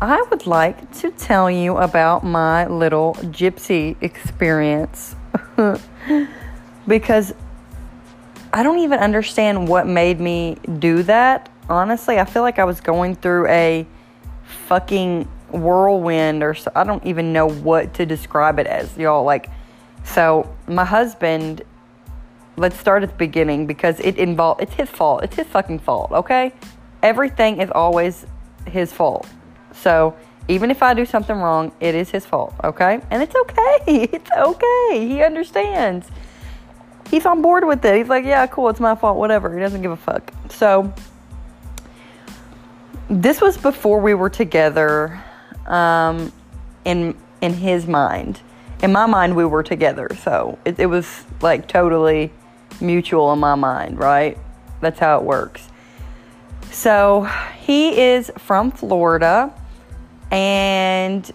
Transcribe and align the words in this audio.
I 0.00 0.22
would 0.28 0.46
like 0.46 0.92
to 1.00 1.10
tell 1.10 1.50
you 1.50 1.78
about 1.78 2.22
my 2.22 2.66
little 2.66 3.14
gypsy 3.14 3.96
experience 4.02 5.16
because 6.86 7.32
I 8.52 8.62
don't 8.62 8.80
even 8.80 8.98
understand 8.98 9.68
what 9.68 9.86
made 9.86 10.20
me 10.20 10.58
do 10.78 11.02
that. 11.04 11.48
Honestly, 11.70 12.18
I 12.18 12.26
feel 12.26 12.42
like 12.42 12.58
I 12.58 12.64
was 12.64 12.82
going 12.82 13.14
through 13.16 13.48
a 13.48 13.86
fucking 14.66 15.24
whirlwind 15.50 16.42
or 16.42 16.52
so, 16.52 16.70
I 16.74 16.84
don't 16.84 17.04
even 17.06 17.32
know 17.32 17.48
what 17.48 17.94
to 17.94 18.04
describe 18.04 18.58
it 18.58 18.66
as, 18.66 18.94
y'all. 18.98 19.24
Like, 19.24 19.48
so 20.04 20.54
my 20.68 20.84
husband, 20.84 21.62
let's 22.58 22.78
start 22.78 23.02
at 23.02 23.08
the 23.08 23.16
beginning 23.16 23.66
because 23.66 23.98
it 24.00 24.18
involved, 24.18 24.60
it's 24.60 24.74
his 24.74 24.90
fault. 24.90 25.24
It's 25.24 25.36
his 25.36 25.46
fucking 25.46 25.78
fault, 25.78 26.10
okay? 26.12 26.52
Everything 27.02 27.62
is 27.62 27.70
always 27.70 28.26
his 28.66 28.92
fault. 28.92 29.26
So 29.82 30.16
even 30.48 30.70
if 30.70 30.82
I 30.82 30.94
do 30.94 31.04
something 31.04 31.36
wrong, 31.36 31.72
it 31.80 31.94
is 31.94 32.10
his 32.10 32.24
fault, 32.24 32.54
okay? 32.62 33.00
And 33.10 33.22
it's 33.22 33.34
okay. 33.34 33.78
It's 34.12 34.30
okay. 34.30 35.08
He 35.08 35.22
understands. 35.22 36.08
He's 37.10 37.26
on 37.26 37.42
board 37.42 37.64
with 37.64 37.84
it. 37.84 37.96
He's 37.96 38.08
like, 38.08 38.24
yeah, 38.24 38.46
cool, 38.46 38.68
it's 38.68 38.80
my 38.80 38.94
fault, 38.94 39.16
whatever. 39.16 39.52
He 39.54 39.60
doesn't 39.60 39.82
give 39.82 39.90
a 39.90 39.96
fuck. 39.96 40.32
So 40.50 40.92
this 43.08 43.40
was 43.40 43.56
before 43.56 44.00
we 44.00 44.14
were 44.14 44.30
together 44.30 45.22
um, 45.66 46.32
in 46.84 47.14
in 47.40 47.52
his 47.52 47.86
mind. 47.86 48.40
In 48.82 48.92
my 48.92 49.06
mind, 49.06 49.36
we 49.36 49.44
were 49.44 49.62
together, 49.62 50.08
so 50.22 50.58
it, 50.64 50.78
it 50.78 50.86
was 50.86 51.24
like 51.40 51.68
totally 51.68 52.32
mutual 52.80 53.32
in 53.32 53.38
my 53.38 53.54
mind, 53.54 53.98
right? 53.98 54.36
That's 54.80 54.98
how 54.98 55.18
it 55.18 55.24
works. 55.24 55.68
So 56.70 57.28
he 57.58 58.00
is 58.00 58.30
from 58.38 58.70
Florida, 58.70 59.52
and 60.30 61.30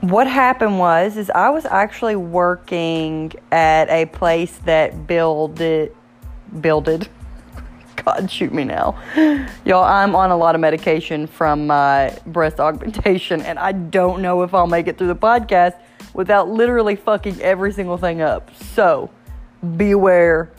what 0.00 0.26
happened 0.26 0.78
was 0.78 1.16
is 1.16 1.30
I 1.30 1.50
was 1.50 1.64
actually 1.64 2.16
working 2.16 3.32
at 3.50 3.88
a 3.88 4.06
place 4.06 4.56
that 4.64 5.06
builded 5.06 5.94
builded 6.60 7.08
God, 8.04 8.30
shoot 8.30 8.52
me 8.52 8.64
now. 8.64 8.96
Y'all, 9.64 9.82
I'm 9.82 10.14
on 10.14 10.30
a 10.30 10.36
lot 10.36 10.54
of 10.54 10.60
medication 10.60 11.26
from 11.26 11.66
my 11.66 12.16
breast 12.26 12.60
augmentation, 12.60 13.40
and 13.42 13.58
I 13.58 13.72
don't 13.72 14.22
know 14.22 14.42
if 14.42 14.54
I'll 14.54 14.66
make 14.66 14.86
it 14.86 14.98
through 14.98 15.08
the 15.08 15.16
podcast 15.16 15.74
without 16.14 16.48
literally 16.48 16.94
fucking 16.94 17.40
every 17.40 17.72
single 17.72 17.96
thing 17.96 18.20
up. 18.20 18.54
So, 18.54 19.10
beware. 19.76 20.52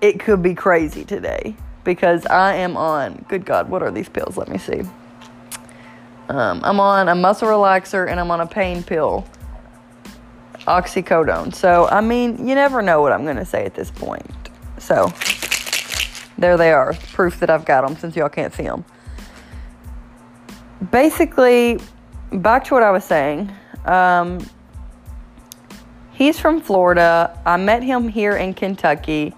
It 0.00 0.20
could 0.20 0.42
be 0.42 0.54
crazy 0.54 1.04
today 1.04 1.56
because 1.82 2.26
I 2.26 2.56
am 2.56 2.76
on, 2.76 3.24
good 3.28 3.46
God, 3.46 3.70
what 3.70 3.82
are 3.82 3.90
these 3.90 4.08
pills? 4.08 4.36
Let 4.36 4.48
me 4.48 4.58
see. 4.58 4.82
Um, 6.28 6.60
I'm 6.64 6.80
on 6.80 7.08
a 7.08 7.14
muscle 7.14 7.48
relaxer 7.48 8.10
and 8.10 8.18
I'm 8.18 8.30
on 8.30 8.40
a 8.40 8.46
pain 8.46 8.82
pill, 8.82 9.26
oxycodone. 10.66 11.54
So, 11.54 11.86
I 11.88 12.00
mean, 12.00 12.46
you 12.46 12.54
never 12.54 12.82
know 12.82 13.00
what 13.00 13.12
I'm 13.12 13.24
going 13.24 13.36
to 13.36 13.44
say 13.44 13.64
at 13.64 13.74
this 13.74 13.90
point. 13.90 14.26
So, 14.78 15.12
there 16.38 16.56
they 16.56 16.72
are. 16.72 16.94
Proof 17.12 17.40
that 17.40 17.50
I've 17.50 17.64
got 17.64 17.86
them 17.86 17.96
since 17.96 18.16
y'all 18.16 18.28
can't 18.28 18.52
see 18.52 18.64
them. 18.64 18.84
Basically, 20.90 21.78
back 22.32 22.64
to 22.64 22.74
what 22.74 22.82
I 22.82 22.90
was 22.90 23.04
saying. 23.04 23.50
Um, 23.84 24.44
he's 26.12 26.38
from 26.38 26.60
Florida. 26.60 27.40
I 27.46 27.56
met 27.56 27.82
him 27.82 28.08
here 28.08 28.36
in 28.36 28.52
Kentucky 28.52 29.32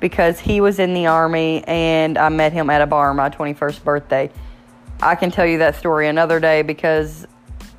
because 0.00 0.40
he 0.40 0.60
was 0.60 0.80
in 0.80 0.92
the 0.94 1.06
army 1.06 1.62
and 1.68 2.18
I 2.18 2.28
met 2.28 2.52
him 2.52 2.68
at 2.68 2.82
a 2.82 2.86
bar 2.86 3.10
on 3.10 3.16
my 3.16 3.30
21st 3.30 3.84
birthday. 3.84 4.30
I 5.02 5.14
can 5.14 5.30
tell 5.30 5.46
you 5.46 5.58
that 5.58 5.76
story 5.76 6.08
another 6.08 6.40
day 6.40 6.62
because 6.62 7.26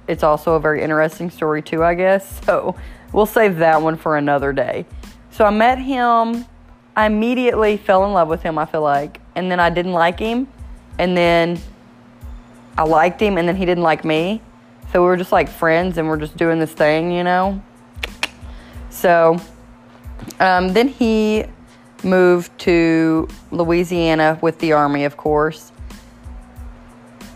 it's 0.07 0.23
also 0.23 0.53
a 0.55 0.59
very 0.59 0.81
interesting 0.81 1.29
story, 1.29 1.61
too, 1.61 1.83
I 1.83 1.95
guess. 1.95 2.41
So 2.45 2.75
we'll 3.11 3.25
save 3.25 3.57
that 3.57 3.81
one 3.81 3.95
for 3.95 4.17
another 4.17 4.53
day. 4.53 4.85
So 5.31 5.45
I 5.45 5.49
met 5.49 5.77
him 5.77 6.45
I 6.95 7.07
immediately 7.07 7.77
fell 7.77 8.05
in 8.05 8.13
love 8.13 8.27
with 8.27 8.43
him, 8.43 8.57
I 8.57 8.65
feel 8.65 8.81
like. 8.81 9.19
And 9.35 9.49
then 9.49 9.59
I 9.59 9.69
didn't 9.69 9.93
like 9.93 10.19
him. 10.19 10.47
And 10.99 11.17
then 11.17 11.59
I 12.77 12.83
liked 12.83 13.19
him, 13.19 13.37
and 13.37 13.47
then 13.47 13.55
he 13.55 13.65
didn't 13.65 13.83
like 13.83 14.05
me. 14.05 14.41
So 14.91 15.01
we 15.01 15.07
were 15.07 15.17
just 15.17 15.31
like 15.31 15.49
friends, 15.49 15.97
and 15.97 16.07
we're 16.07 16.17
just 16.17 16.37
doing 16.37 16.59
this 16.59 16.71
thing, 16.71 17.11
you 17.11 17.23
know? 17.23 17.61
So 18.91 19.39
um, 20.39 20.73
then 20.73 20.87
he 20.87 21.45
moved 22.03 22.55
to 22.59 23.27
Louisiana 23.49 24.37
with 24.41 24.59
the 24.59 24.73
Army, 24.73 25.05
of 25.05 25.17
course. 25.17 25.71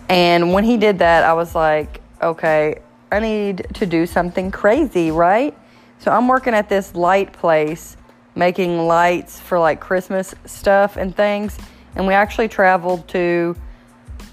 And 0.09 0.53
when 0.53 0.63
he 0.63 0.78
did 0.78 1.00
that, 1.00 1.23
I 1.23 1.34
was 1.34 1.53
like, 1.53 2.01
okay, 2.22 2.79
I 3.12 3.19
need 3.19 3.68
to 3.75 3.85
do 3.85 4.06
something 4.06 4.51
crazy, 4.51 5.12
right? 5.12 5.57
So 6.00 6.12
I'm 6.12 6.28
working 6.28 6.53
at 6.53 6.69
this 6.69 6.95
light 6.95 7.34
place 7.34 7.97
making 8.38 8.78
lights 8.85 9.40
for 9.40 9.59
like 9.59 9.79
Christmas 9.81 10.34
stuff 10.46 10.96
and 10.96 11.16
things. 11.16 11.57
And 11.96 12.06
we 12.06 12.13
actually 12.13 12.47
traveled 12.47 13.07
to 13.09 13.56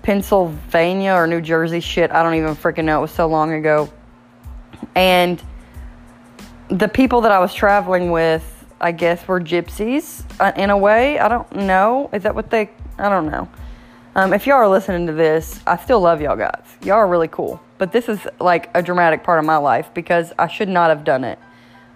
Pennsylvania 0.03 1.13
or 1.13 1.27
New 1.27 1.41
Jersey. 1.41 1.81
Shit, 1.81 2.13
I 2.13 2.23
don't 2.23 2.35
even 2.35 2.55
freaking 2.55 2.85
know. 2.85 2.99
It 2.99 3.03
was 3.03 3.13
so 3.13 3.27
long 3.27 3.55
ago. 3.55 3.91
And 4.95 5.43
the 6.69 6.89
people 6.89 7.23
that 7.23 7.33
I 7.33 7.39
was 7.39 7.55
traveling 7.55 8.11
with, 8.11 8.67
I 8.81 8.93
guess, 8.93 9.27
were 9.27 9.41
gypsies 9.41 10.23
uh, 10.39 10.53
in 10.55 10.69
a 10.69 10.77
way. 10.77 11.19
I 11.19 11.29
don't 11.29 11.51
know. 11.57 12.11
Is 12.13 12.25
that 12.25 12.35
what 12.35 12.51
they? 12.51 12.71
I 12.99 13.09
don't 13.09 13.31
know. 13.31 13.49
Um, 14.17 14.33
if 14.33 14.47
y'all 14.47 14.57
are 14.57 14.69
listening 14.69 15.09
to 15.09 15.13
this, 15.13 15.61
I 15.67 15.77
still 15.77 16.01
love 16.01 16.21
y'all 16.21 16.37
guys. 16.37 16.65
Y'all 16.83 16.99
are 16.99 17.09
really 17.09 17.29
cool. 17.29 17.61
But 17.79 17.91
this 17.91 18.09
is 18.09 18.21
like 18.39 18.71
a 18.75 18.81
dramatic 18.81 19.25
part 19.25 19.41
of 19.41 19.45
my 19.45 19.57
life 19.57 19.91
because 19.93 20.33
I 20.39 20.47
should 20.47 20.69
not 20.69 20.91
have 20.91 21.03
done 21.03 21.25
it. 21.25 21.39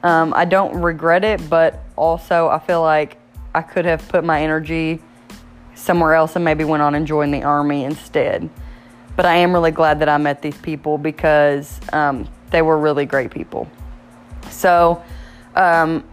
Um, 0.03 0.33
I 0.35 0.45
don't 0.45 0.81
regret 0.83 1.23
it, 1.23 1.49
but 1.49 1.85
also 1.97 2.49
I 2.49 2.59
feel 2.59 2.83
like 2.83 3.19
I 3.55 3.63
could 3.63 3.85
have 3.85 4.07
put 4.09 4.25
my 4.25 4.43
energy 4.43 5.01
somewhere 5.75 6.15
else 6.15 6.35
and 6.35 6.45
maybe 6.45 6.65
went 6.65 6.83
on 6.83 6.97
and 6.97 7.07
joined 7.07 7.33
the 7.33 7.45
army 7.45 7.85
instead. 7.85 8.51
But 9.15 9.25
I 9.25 9.37
am 9.37 9.53
really 9.53 9.71
glad 9.71 10.01
that 10.01 10.09
I 10.09 10.17
met 10.19 10.43
these 10.43 10.57
people 10.59 10.99
because 10.99 11.81
um, 11.93 12.29
they 12.51 12.63
were 12.63 12.79
really 12.79 13.07
great 13.07 13.31
people. 13.31 13.69
So, 14.51 15.03
um, 15.55 16.05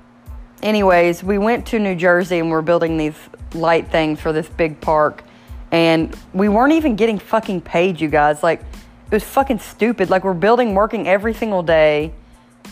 anyways, 0.62 1.24
we 1.24 1.40
went 1.40 1.66
to 1.68 1.80
New 1.80 1.96
Jersey 1.96 2.40
and 2.40 2.52
we're 2.52 2.62
building 2.62 2.98
these 2.98 3.18
light 3.54 3.90
things 3.90 4.20
for 4.20 4.32
this 4.34 4.48
big 4.50 4.80
park. 4.82 5.24
And 5.72 6.16
we 6.34 6.50
weren't 6.50 6.74
even 6.74 6.96
getting 6.96 7.20
fucking 7.20 7.62
paid, 7.62 8.00
you 8.00 8.08
guys. 8.08 8.44
Like, 8.44 8.62
it 8.62 9.12
was 9.12 9.24
fucking 9.24 9.60
stupid. 9.60 10.10
Like, 10.10 10.24
we're 10.24 10.34
building, 10.34 10.74
working 10.74 11.08
every 11.08 11.34
single 11.34 11.64
day 11.64 12.14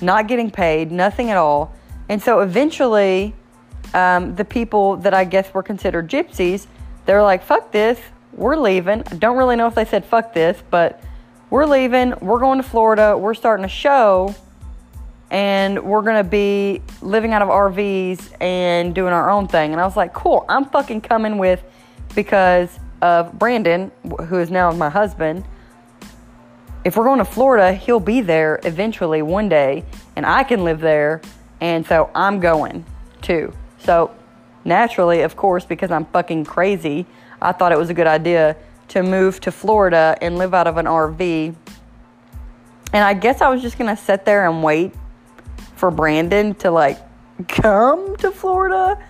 not 0.01 0.27
getting 0.27 0.51
paid, 0.51 0.91
nothing 0.91 1.29
at 1.29 1.37
all. 1.37 1.73
And 2.09 2.21
so 2.21 2.41
eventually, 2.41 3.33
um, 3.93 4.35
the 4.35 4.45
people 4.45 4.97
that 4.97 5.13
I 5.13 5.25
guess 5.25 5.53
were 5.53 5.63
considered 5.63 6.09
gypsies, 6.09 6.67
they're 7.05 7.23
like, 7.23 7.43
fuck 7.43 7.71
this, 7.71 7.99
we're 8.33 8.57
leaving. 8.57 9.03
I 9.11 9.15
don't 9.15 9.37
really 9.37 9.55
know 9.55 9.67
if 9.67 9.75
they 9.75 9.85
said 9.85 10.05
fuck 10.05 10.33
this, 10.33 10.61
but 10.69 11.01
we're 11.49 11.65
leaving. 11.65 12.13
We're 12.19 12.39
going 12.39 12.61
to 12.61 12.67
Florida. 12.67 13.17
We're 13.17 13.35
starting 13.35 13.65
a 13.65 13.69
show. 13.69 14.33
And 15.29 15.83
we're 15.83 16.01
to 16.17 16.23
be 16.23 16.81
living 17.01 17.33
out 17.33 17.41
of 17.41 17.49
RVs 17.49 18.41
and 18.41 18.93
doing 18.93 19.13
our 19.13 19.29
own 19.29 19.47
thing. 19.47 19.71
And 19.71 19.81
I 19.81 19.85
was 19.85 19.97
like, 19.97 20.13
cool, 20.13 20.45
I'm 20.47 20.65
fucking 20.65 21.01
coming 21.01 21.37
with 21.37 21.63
because 22.13 22.79
of 23.03 23.37
Brandon, 23.37 23.91
who 24.27 24.39
is 24.39 24.49
now 24.49 24.71
my 24.71 24.89
husband 24.89 25.43
if 26.83 26.97
we're 26.97 27.05
going 27.05 27.19
to 27.19 27.25
Florida, 27.25 27.73
he'll 27.73 27.99
be 27.99 28.21
there 28.21 28.59
eventually 28.63 29.21
one 29.21 29.47
day, 29.47 29.85
and 30.15 30.25
I 30.25 30.43
can 30.43 30.63
live 30.63 30.81
there, 30.81 31.21
and 31.61 31.85
so 31.85 32.09
I'm 32.13 32.39
going 32.39 32.85
too. 33.21 33.53
So 33.79 34.13
naturally, 34.65 35.21
of 35.21 35.35
course, 35.35 35.65
because 35.65 35.91
I'm 35.91 36.05
fucking 36.05 36.45
crazy, 36.45 37.05
I 37.41 37.53
thought 37.53 37.71
it 37.71 37.77
was 37.77 37.89
a 37.89 37.93
good 37.93 38.07
idea 38.07 38.57
to 38.89 39.01
move 39.01 39.39
to 39.41 39.51
Florida 39.51 40.17
and 40.21 40.37
live 40.37 40.53
out 40.53 40.67
of 40.67 40.77
an 40.77 40.85
RV. 40.85 41.55
And 42.91 43.03
I 43.03 43.13
guess 43.13 43.41
I 43.41 43.49
was 43.49 43.61
just 43.61 43.77
gonna 43.77 43.97
sit 43.97 44.25
there 44.25 44.47
and 44.47 44.61
wait 44.61 44.93
for 45.77 45.89
Brandon 45.89 46.53
to 46.55 46.69
like 46.69 46.99
come 47.47 48.17
to 48.17 48.29
Florida 48.29 49.01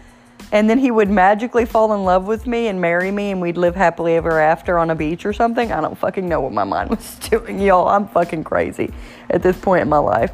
and 0.54 0.70
then 0.70 0.78
he 0.78 0.92
would 0.92 1.10
magically 1.10 1.66
fall 1.66 1.96
in 1.96 2.04
love 2.04 2.28
with 2.28 2.46
me 2.46 2.68
and 2.68 2.80
marry 2.80 3.10
me 3.10 3.32
and 3.32 3.42
we'd 3.42 3.58
live 3.58 3.76
happily 3.76 4.14
ever 4.14 4.40
after 4.40 4.78
on 4.78 4.92
a 4.92 4.96
beach 4.96 5.26
or 5.26 5.34
something. 5.34 5.72
I 5.72 5.82
don't 5.82 5.98
fucking 5.98 6.30
know 6.30 6.42
what 6.42 6.54
my 6.54 6.64
mind 6.64 6.92
was 6.92 7.16
doing, 7.30 7.60
y'all. 7.60 7.88
I'm 7.88 8.08
fucking 8.08 8.44
crazy 8.44 8.94
at 9.32 9.42
this 9.42 9.60
point 9.60 9.82
in 9.82 9.90
my 9.90 9.98
life. 9.98 10.32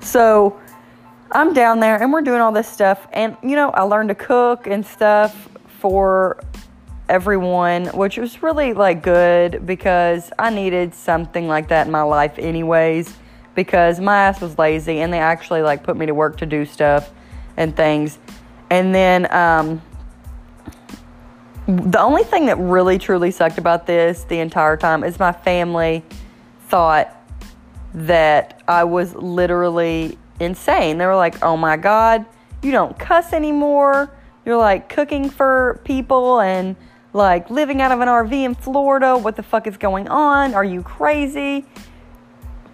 So 0.00 0.60
I'm 1.30 1.54
down 1.54 1.80
there 1.80 2.00
and 2.00 2.12
we're 2.12 2.20
doing 2.20 2.42
all 2.42 2.52
this 2.52 2.68
stuff. 2.68 3.08
And, 3.14 3.34
you 3.42 3.56
know, 3.56 3.70
I 3.70 3.80
learned 3.84 4.10
to 4.10 4.14
cook 4.14 4.66
and 4.66 4.84
stuff 4.84 5.48
for 5.80 6.38
everyone, 7.08 7.86
which 7.86 8.18
was 8.18 8.42
really 8.42 8.74
like 8.74 9.02
good 9.02 9.64
because 9.64 10.30
I 10.38 10.50
needed 10.50 10.94
something 10.94 11.48
like 11.48 11.68
that 11.68 11.86
in 11.86 11.90
my 11.90 12.02
life, 12.02 12.38
anyways. 12.38 13.16
Because 13.54 14.00
my 14.00 14.18
ass 14.18 14.42
was 14.42 14.58
lazy 14.58 15.00
and 15.00 15.10
they 15.10 15.18
actually 15.18 15.62
like 15.62 15.82
put 15.82 15.96
me 15.96 16.04
to 16.04 16.14
work 16.14 16.36
to 16.38 16.46
do 16.46 16.66
stuff 16.66 17.10
and 17.56 17.74
things. 17.74 18.18
And 18.72 18.94
then 18.94 19.30
um, 19.30 19.82
the 21.66 22.00
only 22.00 22.24
thing 22.24 22.46
that 22.46 22.56
really 22.56 22.96
truly 22.96 23.30
sucked 23.30 23.58
about 23.58 23.86
this 23.86 24.24
the 24.24 24.38
entire 24.38 24.78
time 24.78 25.04
is 25.04 25.18
my 25.18 25.32
family 25.32 26.02
thought 26.68 27.14
that 27.92 28.62
I 28.66 28.84
was 28.84 29.14
literally 29.14 30.16
insane. 30.40 30.96
They 30.96 31.04
were 31.04 31.14
like, 31.14 31.44
oh 31.44 31.54
my 31.54 31.76
God, 31.76 32.24
you 32.62 32.72
don't 32.72 32.98
cuss 32.98 33.34
anymore. 33.34 34.10
You're 34.46 34.56
like 34.56 34.88
cooking 34.88 35.28
for 35.28 35.78
people 35.84 36.40
and 36.40 36.74
like 37.12 37.50
living 37.50 37.82
out 37.82 37.92
of 37.92 38.00
an 38.00 38.08
RV 38.08 38.32
in 38.32 38.54
Florida. 38.54 39.18
What 39.18 39.36
the 39.36 39.42
fuck 39.42 39.66
is 39.66 39.76
going 39.76 40.08
on? 40.08 40.54
Are 40.54 40.64
you 40.64 40.82
crazy? 40.82 41.66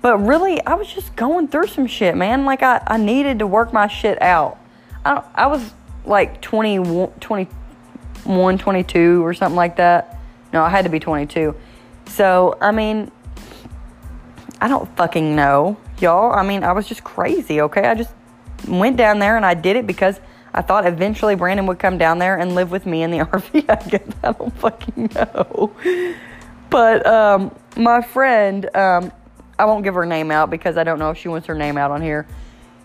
But 0.01 0.19
really, 0.19 0.65
I 0.65 0.75
was 0.75 0.87
just 0.87 1.17
going 1.17 1.49
through 1.49 1.67
some 1.67 1.89
shit, 1.89 2.17
man. 2.17 2.45
Like, 2.45 2.63
I, 2.63 2.85
I 2.87 2.99
needed 2.99 3.41
to 3.41 3.49
work 3.49 3.73
my 3.73 3.89
shit 3.89 4.23
out. 4.23 4.59
I, 5.05 5.25
I 5.35 5.49
was 5.49 5.73
like 6.09 6.41
20, 6.41 7.11
21, 7.21 8.59
22 8.59 9.25
or 9.25 9.35
something 9.35 9.57
like 9.57 9.77
that. 9.77 10.19
No, 10.53 10.63
I 10.63 10.71
had 10.71 10.85
to 10.85 10.91
be 10.91 10.99
22. 10.99 11.55
So, 12.07 12.57
I 12.61 12.73
mean, 12.73 13.11
I 14.61 14.69
don't 14.69 14.89
fucking 14.97 15.37
know, 15.37 15.77
y'all. 16.01 16.33
I 16.33 16.43
mean, 16.43 16.65
I 16.65 16.73
was 16.73 16.87
just 16.87 17.05
crazy, 17.05 17.61
okay? 17.61 17.83
I 17.83 17.95
just 17.95 18.13
went 18.67 18.97
down 18.97 19.19
there 19.19 19.37
and 19.37 19.47
I 19.47 19.55
did 19.55 19.77
it 19.77 19.87
because 19.87 20.21
I 20.53 20.63
thought 20.63 20.87
eventually 20.87 21.35
Brandon 21.35 21.67
would 21.67 21.79
come 21.79 21.99
down 21.99 22.19
there 22.19 22.37
and 22.37 22.55
live 22.55 22.71
with 22.71 22.87
me 22.87 23.03
in 23.03 23.11
the 23.11 23.19
RV. 23.25 23.69
I 23.69 23.89
guess 23.89 24.03
I 24.23 24.33
don't 24.33 24.57
fucking 24.59 25.11
know. 25.15 25.73
But 26.71 27.07
um, 27.07 27.55
my 27.77 28.01
friend, 28.03 28.75
um, 28.75 29.13
I 29.59 29.65
won't 29.65 29.85
give 29.85 29.95
her 29.95 30.07
name 30.07 30.31
out 30.31 30.51
because 30.51 30.77
I 30.77 30.85
don't 30.85 30.99
know 30.99 31.11
if 31.11 31.19
she 31.19 31.29
wants 31.29 31.47
her 31.47 31.55
name 31.55 31.77
out 31.77 31.91
on 31.91 32.03
here. 32.03 32.27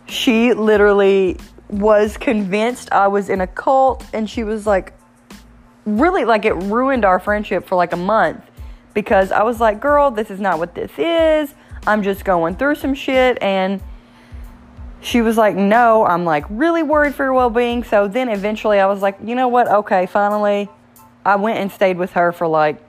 She 0.07 0.53
literally 0.53 1.37
was 1.73 2.17
convinced 2.17 2.91
I 2.91 3.07
was 3.07 3.29
in 3.29 3.41
a 3.41 3.47
cult 3.47 4.05
and 4.13 4.29
she 4.29 4.43
was 4.43 4.67
like, 4.67 4.93
really, 5.85 6.23
like, 6.23 6.45
it 6.45 6.53
ruined 6.53 7.03
our 7.03 7.19
friendship 7.19 7.65
for 7.67 7.75
like 7.75 7.93
a 7.93 7.97
month 7.97 8.43
because 8.93 9.31
I 9.31 9.43
was 9.43 9.59
like, 9.59 9.79
girl, 9.79 10.11
this 10.11 10.29
is 10.29 10.39
not 10.39 10.59
what 10.59 10.75
this 10.75 10.91
is. 10.97 11.53
I'm 11.85 12.03
just 12.03 12.23
going 12.23 12.55
through 12.55 12.75
some 12.75 12.93
shit. 12.93 13.41
And 13.41 13.81
she 15.01 15.21
was 15.21 15.35
like, 15.35 15.55
no, 15.55 16.05
I'm 16.05 16.23
like 16.25 16.45
really 16.49 16.83
worried 16.83 17.15
for 17.15 17.23
your 17.23 17.33
well 17.33 17.49
being. 17.49 17.83
So 17.83 18.07
then 18.07 18.29
eventually 18.29 18.79
I 18.79 18.85
was 18.85 19.01
like, 19.01 19.17
you 19.23 19.35
know 19.35 19.47
what? 19.47 19.67
Okay, 19.67 20.05
finally, 20.05 20.69
I 21.25 21.35
went 21.35 21.59
and 21.59 21.71
stayed 21.71 21.97
with 21.97 22.11
her 22.11 22.31
for 22.31 22.47
like 22.47 22.81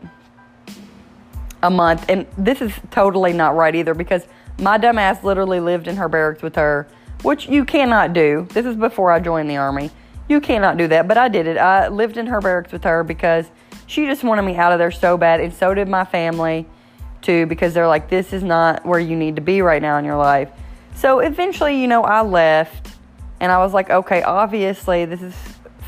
a 1.62 1.70
month. 1.70 2.04
And 2.08 2.26
this 2.36 2.60
is 2.60 2.72
totally 2.90 3.32
not 3.32 3.56
right 3.56 3.75
either 3.75 3.94
because 3.94 4.26
my 4.58 4.78
dumbass 4.78 5.25
literally 5.25 5.58
lived 5.58 5.88
in 5.88 5.96
her 5.96 6.08
barracks 6.08 6.42
with 6.42 6.54
her, 6.54 6.86
which 7.25 7.49
you 7.49 7.65
cannot 7.65 8.12
do. 8.12 8.47
This 8.50 8.67
is 8.67 8.76
before 8.76 9.11
I 9.11 9.19
joined 9.19 9.50
the 9.50 9.56
army. 9.56 9.91
You 10.29 10.41
cannot 10.41 10.76
do 10.76 10.87
that, 10.88 11.09
but 11.09 11.19
I 11.19 11.29
did 11.29 11.47
it. 11.47 11.56
I 11.56 11.88
lived 11.88 12.17
in 12.17 12.26
her 12.26 12.41
barracks 12.41 12.71
with 12.71 12.85
her 12.85 13.03
because 13.03 13.47
she 13.87 14.06
just 14.06 14.23
wanted 14.23 14.43
me 14.43 14.56
out 14.56 14.73
of 14.73 14.79
there 14.79 14.91
so 14.91 15.17
bad, 15.17 15.41
and 15.41 15.53
so 15.53 15.75
did 15.75 15.88
my 15.88 16.05
family 16.05 16.67
too, 17.23 17.47
because 17.47 17.75
they're 17.75 17.88
like, 17.88 18.09
this 18.09 18.32
is 18.32 18.43
not 18.43 18.85
where 18.85 19.00
you 19.00 19.17
need 19.17 19.37
to 19.37 19.43
be 19.43 19.62
right 19.62 19.82
now 19.82 19.99
in 19.99 20.05
your 20.05 20.17
life. 20.17 20.50
So 20.94 21.19
eventually, 21.21 21.81
you 21.81 21.88
know, 21.88 22.05
I 22.05 22.23
left, 22.23 22.93
and 23.41 23.50
I 23.50 23.59
was 23.59 23.73
like, 23.73 23.91
okay, 23.91 24.23
obviously, 24.23 25.06
this 25.06 25.23
is 25.23 25.35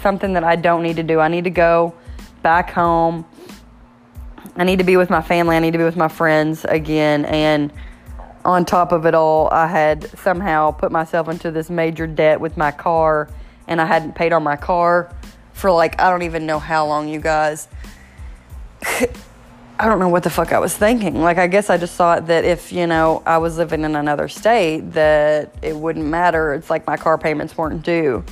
something 0.03 0.33
that 0.33 0.45
I 0.45 0.57
don't 0.57 0.83
need 0.83 0.97
to 0.97 1.03
do. 1.03 1.21
I 1.21 1.29
need 1.29 1.45
to 1.45 1.51
go 1.51 1.95
back 2.43 2.71
home. 2.71 3.25
I 4.57 4.65
need 4.65 4.79
to 4.79 4.85
be 4.85 4.97
with 4.97 5.11
my 5.11 5.23
family. 5.23 5.57
I 5.57 5.59
need 5.59 5.73
to 5.73 5.79
be 5.79 5.85
with 5.85 5.97
my 5.97 6.09
friends 6.09 6.65
again. 6.65 7.25
And 7.27 7.73
on 8.47 8.65
top 8.65 8.93
of 8.93 9.07
it 9.07 9.15
all, 9.15 9.49
I 9.51 9.67
had 9.67 10.09
somehow 10.19 10.71
put 10.71 10.93
myself 10.93 11.29
into 11.29 11.51
this 11.51 11.69
major 11.69 12.07
debt 12.07 12.41
with 12.41 12.57
my 12.57 12.71
car, 12.71 13.29
and 13.67 13.81
I 13.81 13.87
hadn't 13.87 14.15
paid 14.15 14.33
on 14.33 14.45
my 14.45 14.57
car 14.57 15.13
for 15.53 15.73
like, 15.73 16.01
I 16.01 16.11
don't 16.11 16.23
even 16.23 16.47
know 16.47 16.59
how 16.59 16.87
long, 16.87 17.09
you 17.09 17.21
guys. 17.21 17.69
I 19.79 19.85
don't 19.85 19.99
know 19.99 20.09
what 20.09 20.23
the 20.23 20.31
fuck 20.31 20.53
I 20.53 20.59
was 20.59 20.75
thinking. 20.75 21.21
Like, 21.21 21.37
I 21.37 21.49
guess 21.49 21.69
I 21.69 21.77
just 21.77 21.97
thought 21.97 22.29
that 22.29 22.45
if, 22.45 22.73
you 22.73 22.87
know, 22.87 23.23
I 23.27 23.39
was 23.39 23.59
living 23.59 23.83
in 23.83 23.95
another 23.97 24.29
state, 24.29 24.93
that 24.93 25.55
it 25.61 25.77
wouldn't 25.77 26.07
matter. 26.07 26.55
It's 26.55 26.71
like 26.71 26.87
my 26.87 26.97
car 26.97 27.19
payments 27.19 27.59
weren't 27.59 27.83
due. 27.83 28.25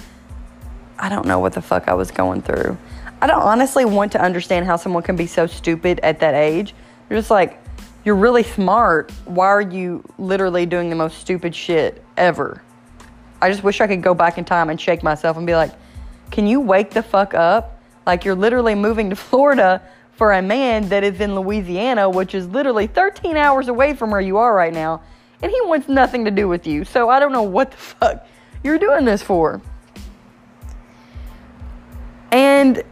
I 0.99 1.09
don't 1.09 1.27
know 1.27 1.41
what 1.41 1.53
the 1.53 1.61
fuck 1.61 1.89
I 1.89 1.95
was 1.95 2.11
going 2.11 2.41
through. 2.41 2.79
I 3.21 3.27
don't 3.27 3.43
honestly 3.43 3.85
want 3.85 4.13
to 4.13 4.23
understand 4.23 4.65
how 4.65 4.77
someone 4.77 5.03
can 5.03 5.17
be 5.17 5.27
so 5.27 5.47
stupid 5.47 6.01
at 6.03 6.21
that 6.21 6.35
age. 6.35 6.75
You're 7.11 7.19
just 7.19 7.31
like, 7.31 7.61
you're 8.05 8.17
really 8.17 8.43
smart. 8.43 9.11
Why 9.25 9.47
are 9.47 9.61
you 9.61 10.05
literally 10.19 10.67
doing 10.67 10.91
the 10.91 10.97
most 10.97 11.19
stupid 11.19 11.55
shit 11.55 12.05
ever? 12.17 12.63
I 13.41 13.51
just 13.51 13.65
wish 13.65 13.81
I 13.81 13.87
could 13.87 14.03
go 14.03 14.15
back 14.15 14.39
in 14.39 14.45
time 14.45 14.71
and 14.71 14.81
shake 14.81 15.03
myself 15.03 15.37
and 15.37 15.47
be 15.47 15.55
like, 15.55 15.73
can 16.31 16.47
you 16.47 16.61
wake 16.61 16.91
the 16.91 17.03
fuck 17.03 17.35
up? 17.35 17.83
Like, 18.07 18.25
you're 18.25 18.35
literally 18.35 18.75
moving 18.75 19.11
to 19.11 19.17
Florida 19.31 19.83
for 20.13 20.33
a 20.33 20.43
man 20.43 20.89
that 20.91 21.03
is 21.03 21.21
in 21.21 21.35
Louisiana, 21.35 22.09
which 22.09 22.35
is 22.35 22.47
literally 22.49 22.87
13 22.87 23.37
hours 23.37 23.69
away 23.69 23.95
from 23.95 24.11
where 24.11 24.21
you 24.21 24.37
are 24.37 24.55
right 24.55 24.73
now, 24.73 25.03
and 25.43 25.51
he 25.51 25.61
wants 25.63 25.89
nothing 25.89 26.25
to 26.25 26.31
do 26.31 26.47
with 26.47 26.67
you. 26.67 26.85
So 26.85 27.09
I 27.09 27.19
don't 27.19 27.33
know 27.33 27.43
what 27.43 27.73
the 27.73 27.77
fuck 27.77 28.27
you're 28.63 28.79
doing 28.79 29.05
this 29.05 29.23
for. 29.23 29.61
And 32.31 32.83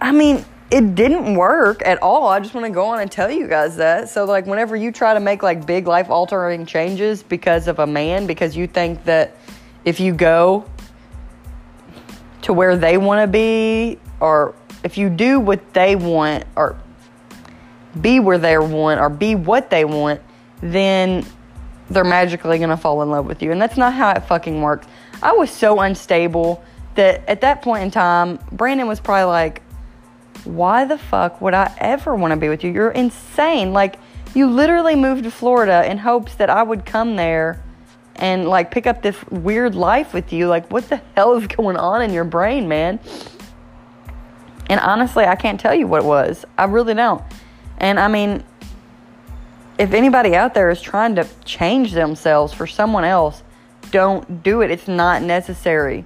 I 0.00 0.12
mean, 0.12 0.44
it 0.72 0.94
didn't 0.94 1.34
work 1.34 1.82
at 1.84 2.02
all. 2.02 2.28
I 2.28 2.40
just 2.40 2.54
want 2.54 2.64
to 2.64 2.72
go 2.72 2.86
on 2.86 3.00
and 3.00 3.12
tell 3.12 3.30
you 3.30 3.46
guys 3.46 3.76
that. 3.76 4.08
So, 4.08 4.24
like, 4.24 4.46
whenever 4.46 4.74
you 4.74 4.90
try 4.90 5.12
to 5.12 5.20
make 5.20 5.42
like 5.42 5.66
big 5.66 5.86
life 5.86 6.08
altering 6.08 6.64
changes 6.64 7.22
because 7.22 7.68
of 7.68 7.78
a 7.78 7.86
man, 7.86 8.26
because 8.26 8.56
you 8.56 8.66
think 8.66 9.04
that 9.04 9.36
if 9.84 10.00
you 10.00 10.14
go 10.14 10.64
to 12.40 12.54
where 12.54 12.74
they 12.78 12.96
want 12.96 13.22
to 13.22 13.26
be 13.26 13.98
or 14.18 14.54
if 14.82 14.96
you 14.96 15.10
do 15.10 15.38
what 15.38 15.74
they 15.74 15.94
want 15.94 16.44
or 16.56 16.80
be 18.00 18.18
where 18.18 18.38
they 18.38 18.56
want 18.56 18.98
or 18.98 19.10
be 19.10 19.34
what 19.34 19.68
they 19.68 19.84
want, 19.84 20.22
then 20.62 21.22
they're 21.90 22.02
magically 22.02 22.56
going 22.56 22.70
to 22.70 22.78
fall 22.78 23.02
in 23.02 23.10
love 23.10 23.26
with 23.26 23.42
you. 23.42 23.52
And 23.52 23.60
that's 23.60 23.76
not 23.76 23.92
how 23.92 24.12
it 24.12 24.20
fucking 24.20 24.62
works. 24.62 24.86
I 25.22 25.32
was 25.32 25.50
so 25.50 25.80
unstable 25.80 26.64
that 26.94 27.28
at 27.28 27.42
that 27.42 27.60
point 27.60 27.84
in 27.84 27.90
time, 27.90 28.38
Brandon 28.50 28.86
was 28.86 29.00
probably 29.00 29.24
like, 29.24 29.60
why 30.44 30.84
the 30.84 30.98
fuck 30.98 31.40
would 31.40 31.54
I 31.54 31.74
ever 31.78 32.14
want 32.14 32.32
to 32.32 32.36
be 32.36 32.48
with 32.48 32.64
you? 32.64 32.72
You're 32.72 32.90
insane. 32.90 33.72
Like, 33.72 33.98
you 34.34 34.48
literally 34.48 34.96
moved 34.96 35.24
to 35.24 35.30
Florida 35.30 35.88
in 35.90 35.98
hopes 35.98 36.34
that 36.36 36.48
I 36.48 36.62
would 36.62 36.86
come 36.86 37.16
there 37.16 37.62
and 38.16 38.48
like 38.48 38.70
pick 38.70 38.86
up 38.86 39.02
this 39.02 39.16
weird 39.30 39.74
life 39.74 40.14
with 40.14 40.32
you. 40.32 40.46
Like, 40.48 40.70
what 40.70 40.88
the 40.88 41.00
hell 41.16 41.34
is 41.34 41.46
going 41.46 41.76
on 41.76 42.02
in 42.02 42.12
your 42.12 42.24
brain, 42.24 42.68
man? 42.68 42.98
And 44.68 44.80
honestly, 44.80 45.24
I 45.24 45.36
can't 45.36 45.60
tell 45.60 45.74
you 45.74 45.86
what 45.86 46.02
it 46.02 46.06
was. 46.06 46.44
I 46.56 46.64
really 46.64 46.94
don't. 46.94 47.22
And 47.78 47.98
I 47.98 48.08
mean, 48.08 48.42
if 49.78 49.92
anybody 49.92 50.34
out 50.34 50.54
there 50.54 50.70
is 50.70 50.80
trying 50.80 51.16
to 51.16 51.26
change 51.44 51.92
themselves 51.92 52.52
for 52.52 52.66
someone 52.66 53.04
else, 53.04 53.42
don't 53.90 54.42
do 54.42 54.62
it. 54.62 54.70
It's 54.70 54.88
not 54.88 55.22
necessary. 55.22 56.04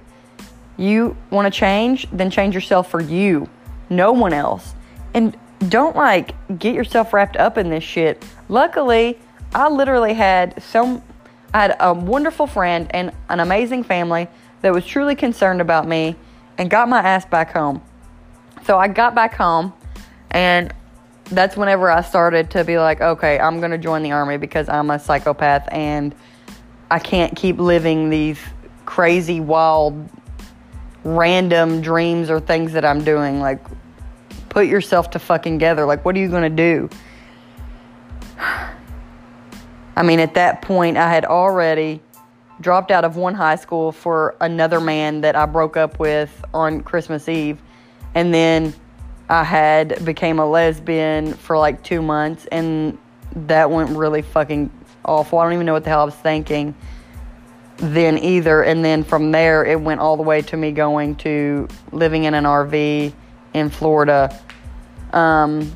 You 0.75 1.15
want 1.29 1.51
to 1.51 1.59
change, 1.59 2.07
then 2.11 2.29
change 2.29 2.55
yourself 2.55 2.89
for 2.89 3.01
you, 3.01 3.49
no 3.89 4.11
one 4.11 4.33
else. 4.33 4.73
And 5.13 5.35
don't 5.69 5.95
like 5.95 6.33
get 6.59 6.75
yourself 6.75 7.13
wrapped 7.13 7.37
up 7.37 7.57
in 7.57 7.69
this 7.69 7.83
shit. 7.83 8.23
Luckily, 8.49 9.19
I 9.53 9.69
literally 9.69 10.13
had 10.13 10.61
some 10.61 11.01
I 11.53 11.61
had 11.61 11.77
a 11.79 11.93
wonderful 11.93 12.45
friend 12.45 12.87
and 12.91 13.11
an 13.29 13.39
amazing 13.39 13.83
family 13.83 14.27
that 14.61 14.73
was 14.73 14.85
truly 14.85 15.15
concerned 15.15 15.61
about 15.61 15.87
me 15.87 16.15
and 16.57 16.69
got 16.69 16.89
my 16.89 16.99
ass 16.99 17.25
back 17.25 17.53
home. 17.53 17.81
So 18.65 18.77
I 18.77 18.87
got 18.87 19.15
back 19.15 19.33
home, 19.33 19.73
and 20.31 20.73
that's 21.25 21.55
whenever 21.55 21.89
I 21.89 22.01
started 22.01 22.51
to 22.51 22.63
be 22.63 22.77
like, 22.77 23.01
okay, 23.01 23.39
I'm 23.39 23.59
going 23.59 23.71
to 23.71 23.77
join 23.77 24.03
the 24.03 24.11
army 24.11 24.37
because 24.37 24.67
I'm 24.67 24.89
a 24.89 24.99
psychopath 24.99 25.67
and 25.71 26.13
I 26.89 26.99
can't 26.99 27.35
keep 27.35 27.59
living 27.59 28.09
these 28.09 28.39
crazy, 28.85 29.39
wild, 29.39 30.09
random 31.03 31.81
dreams 31.81 32.29
or 32.29 32.39
things 32.39 32.73
that 32.73 32.85
I'm 32.85 33.03
doing. 33.03 33.39
Like, 33.39 33.59
put 34.57 34.65
yourself 34.65 35.11
to 35.11 35.19
fucking 35.19 35.59
together. 35.59 35.85
Like, 35.85 36.03
what 36.03 36.15
are 36.15 36.19
you 36.19 36.29
going 36.29 36.41
to 36.41 36.49
do? 36.49 36.89
I 39.95 40.01
mean, 40.01 40.19
at 40.19 40.33
that 40.33 40.63
point, 40.63 40.97
I 40.97 41.13
had 41.13 41.25
already 41.25 42.01
dropped 42.59 42.89
out 42.89 43.05
of 43.05 43.15
one 43.15 43.35
high 43.35 43.57
school 43.57 43.91
for 43.91 44.35
another 44.41 44.79
man 44.81 45.21
that 45.21 45.35
I 45.35 45.45
broke 45.45 45.77
up 45.77 45.99
with 45.99 46.43
on 46.55 46.81
Christmas 46.81 47.29
Eve 47.29 47.61
and 48.15 48.33
then 48.33 48.73
I 49.29 49.43
had 49.43 50.03
became 50.03 50.39
a 50.39 50.45
lesbian 50.49 51.35
for 51.35 51.59
like 51.59 51.83
two 51.83 52.01
months, 52.01 52.47
and 52.51 52.97
that 53.35 53.69
went 53.69 53.91
really 53.91 54.23
fucking 54.23 54.71
awful. 55.05 55.37
I 55.37 55.43
don't 55.43 55.53
even 55.53 55.67
know 55.67 55.73
what 55.73 55.83
the 55.83 55.91
hell 55.91 56.01
I 56.01 56.05
was 56.05 56.15
thinking 56.15 56.73
then 57.77 58.17
either. 58.17 58.63
And 58.63 58.83
then 58.83 59.03
from 59.03 59.31
there, 59.31 59.63
it 59.63 59.79
went 59.79 60.01
all 60.01 60.17
the 60.17 60.23
way 60.23 60.41
to 60.41 60.57
me 60.57 60.71
going 60.71 61.15
to 61.17 61.67
living 61.91 62.23
in 62.23 62.33
an 62.33 62.45
RV 62.45 63.13
in 63.57 63.69
Florida. 63.69 64.37
Um, 65.13 65.73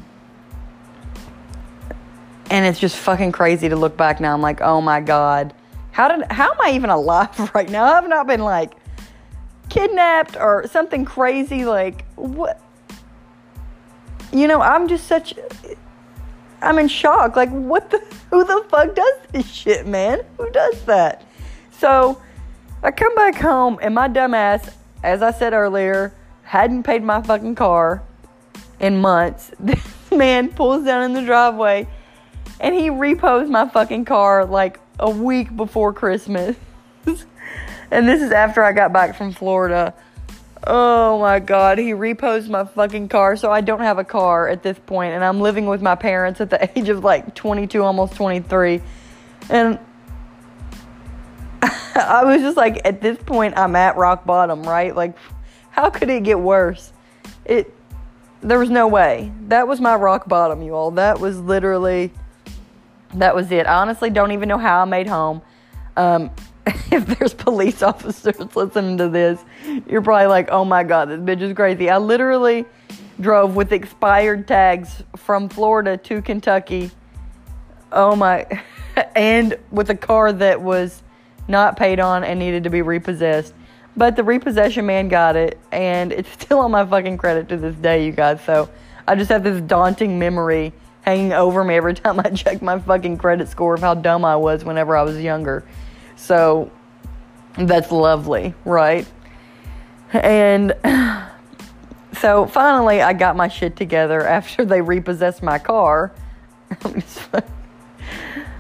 and 2.49 2.65
it's 2.65 2.79
just 2.79 2.97
fucking 2.97 3.31
crazy 3.31 3.69
to 3.69 3.75
look 3.75 3.95
back 3.95 4.19
now. 4.19 4.33
I'm 4.33 4.41
like, 4.41 4.61
oh 4.61 4.81
my 4.81 4.99
god, 5.01 5.53
how 5.91 6.07
did 6.07 6.29
how 6.31 6.51
am 6.51 6.57
I 6.61 6.71
even 6.71 6.89
alive 6.89 7.51
right 7.55 7.69
now? 7.69 7.85
I've 7.85 8.09
not 8.09 8.27
been 8.27 8.41
like 8.41 8.73
kidnapped 9.69 10.35
or 10.35 10.67
something 10.67 11.05
crazy 11.05 11.63
like 11.63 12.05
what 12.15 12.61
you 14.31 14.47
know, 14.47 14.61
I'm 14.61 14.87
just 14.87 15.07
such. 15.07 15.33
I'm 16.61 16.77
in 16.79 16.87
shock. 16.87 17.35
Like, 17.35 17.49
what 17.49 17.89
the? 17.89 17.99
Who 18.31 18.45
the 18.45 18.65
fuck 18.69 18.95
does 18.95 19.19
this 19.31 19.51
shit, 19.51 19.85
man? 19.85 20.21
Who 20.37 20.49
does 20.51 20.83
that? 20.83 21.25
So, 21.71 22.21
I 22.81 22.91
come 22.91 23.13
back 23.15 23.35
home 23.35 23.77
and 23.81 23.93
my 23.93 24.07
dumbass, 24.07 24.73
as 25.03 25.21
I 25.21 25.31
said 25.31 25.51
earlier, 25.51 26.13
hadn't 26.51 26.83
paid 26.83 27.01
my 27.01 27.21
fucking 27.21 27.55
car 27.55 28.03
in 28.77 28.99
months. 28.99 29.51
This 29.61 29.79
man 30.11 30.49
pulls 30.49 30.83
down 30.83 31.03
in 31.03 31.13
the 31.13 31.21
driveway 31.21 31.87
and 32.59 32.75
he 32.75 32.89
repos 32.89 33.49
my 33.49 33.69
fucking 33.69 34.03
car 34.03 34.43
like 34.45 34.77
a 34.99 35.09
week 35.09 35.55
before 35.55 35.93
Christmas. 35.93 36.57
and 37.89 38.05
this 38.05 38.21
is 38.21 38.33
after 38.33 38.61
I 38.61 38.73
got 38.73 38.91
back 38.91 39.15
from 39.15 39.31
Florida. 39.31 39.93
Oh 40.67 41.21
my 41.21 41.39
god, 41.39 41.77
he 41.77 41.93
reposed 41.93 42.49
my 42.49 42.65
fucking 42.65 43.07
car, 43.07 43.37
so 43.37 43.49
I 43.49 43.61
don't 43.61 43.79
have 43.79 43.97
a 43.97 44.03
car 44.03 44.49
at 44.49 44.61
this 44.61 44.77
point, 44.77 45.13
and 45.13 45.23
I'm 45.23 45.39
living 45.39 45.67
with 45.67 45.81
my 45.81 45.95
parents 45.95 46.41
at 46.41 46.49
the 46.49 46.69
age 46.77 46.89
of 46.89 47.01
like 47.01 47.33
22, 47.33 47.81
almost 47.81 48.15
23. 48.15 48.81
And 49.49 49.79
I 51.95 52.25
was 52.25 52.41
just 52.41 52.57
like, 52.57 52.81
at 52.83 52.99
this 52.99 53.17
point, 53.19 53.57
I'm 53.57 53.73
at 53.77 53.95
rock 53.95 54.25
bottom, 54.25 54.63
right? 54.63 54.93
Like, 54.93 55.15
how 55.71 55.89
could 55.89 56.09
it 56.09 56.23
get 56.23 56.39
worse? 56.39 56.93
It, 57.45 57.73
there 58.41 58.59
was 58.59 58.69
no 58.69 58.87
way. 58.87 59.31
That 59.47 59.67
was 59.67 59.81
my 59.81 59.95
rock 59.95 60.27
bottom, 60.27 60.61
you 60.61 60.75
all. 60.75 60.91
That 60.91 61.19
was 61.19 61.39
literally, 61.39 62.11
that 63.15 63.35
was 63.35 63.51
it. 63.51 63.67
I 63.67 63.75
honestly 63.81 64.09
don't 64.09 64.31
even 64.31 64.49
know 64.49 64.57
how 64.57 64.81
I 64.81 64.85
made 64.85 65.07
home. 65.07 65.41
Um, 65.97 66.31
if 66.91 67.05
there's 67.05 67.33
police 67.33 67.81
officers 67.81 68.55
listening 68.55 68.97
to 68.97 69.09
this, 69.09 69.43
you're 69.87 70.01
probably 70.01 70.27
like, 70.27 70.49
oh 70.51 70.65
my 70.65 70.83
God, 70.83 71.09
this 71.09 71.19
bitch 71.19 71.41
is 71.41 71.53
crazy. 71.53 71.89
I 71.89 71.97
literally 71.97 72.65
drove 73.19 73.55
with 73.55 73.71
expired 73.71 74.47
tags 74.47 75.03
from 75.15 75.49
Florida 75.49 75.97
to 75.97 76.21
Kentucky. 76.21 76.91
Oh 77.91 78.15
my, 78.15 78.47
and 79.15 79.57
with 79.71 79.89
a 79.89 79.95
car 79.95 80.33
that 80.33 80.61
was 80.61 81.03
not 81.47 81.77
paid 81.77 81.99
on 81.99 82.23
and 82.23 82.39
needed 82.39 82.63
to 82.63 82.69
be 82.69 82.81
repossessed. 82.81 83.53
But 83.95 84.15
the 84.15 84.23
repossession 84.23 84.85
man 84.85 85.09
got 85.09 85.35
it, 85.35 85.59
and 85.71 86.11
it's 86.11 86.31
still 86.41 86.59
on 86.59 86.71
my 86.71 86.85
fucking 86.85 87.17
credit 87.17 87.49
to 87.49 87.57
this 87.57 87.75
day, 87.75 88.05
you 88.05 88.11
guys. 88.11 88.43
So 88.45 88.69
I 89.07 89.15
just 89.15 89.29
have 89.29 89.43
this 89.43 89.61
daunting 89.61 90.17
memory 90.17 90.73
hanging 91.01 91.33
over 91.33 91.63
me 91.63 91.75
every 91.75 91.93
time 91.95 92.19
I 92.19 92.29
check 92.29 92.61
my 92.61 92.79
fucking 92.79 93.17
credit 93.17 93.49
score 93.49 93.75
of 93.75 93.81
how 93.81 93.93
dumb 93.93 94.23
I 94.23 94.35
was 94.35 94.63
whenever 94.63 94.95
I 94.95 95.03
was 95.03 95.19
younger. 95.19 95.63
So 96.15 96.71
that's 97.57 97.91
lovely, 97.91 98.53
right? 98.65 99.05
And 100.13 100.73
so 102.13 102.45
finally, 102.45 103.01
I 103.01 103.13
got 103.13 103.35
my 103.35 103.47
shit 103.47 103.75
together 103.75 104.21
after 104.27 104.65
they 104.65 104.81
repossessed 104.81 105.43
my 105.43 105.59
car. 105.59 106.13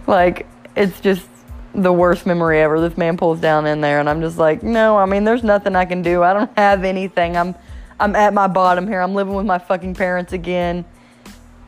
like, 0.07 0.47
it's 0.75 0.99
just 0.99 1.25
the 1.73 1.93
worst 1.93 2.25
memory 2.25 2.59
ever. 2.61 2.79
This 2.79 2.97
man 2.97 3.17
pulls 3.17 3.39
down 3.39 3.65
in 3.65 3.81
there, 3.81 3.99
and 3.99 4.09
I'm 4.09 4.21
just 4.21 4.37
like, 4.37 4.63
no, 4.63 4.97
I 4.97 5.05
mean, 5.05 5.23
there's 5.23 5.43
nothing 5.43 5.75
I 5.75 5.85
can 5.85 6.01
do. 6.01 6.23
I 6.23 6.33
don't 6.33 6.51
have 6.57 6.83
anything. 6.83 7.37
I'm, 7.37 7.55
I'm 7.99 8.15
at 8.15 8.33
my 8.33 8.47
bottom 8.47 8.87
here. 8.87 9.01
I'm 9.01 9.15
living 9.15 9.33
with 9.33 9.45
my 9.45 9.59
fucking 9.59 9.95
parents 9.95 10.33
again, 10.33 10.85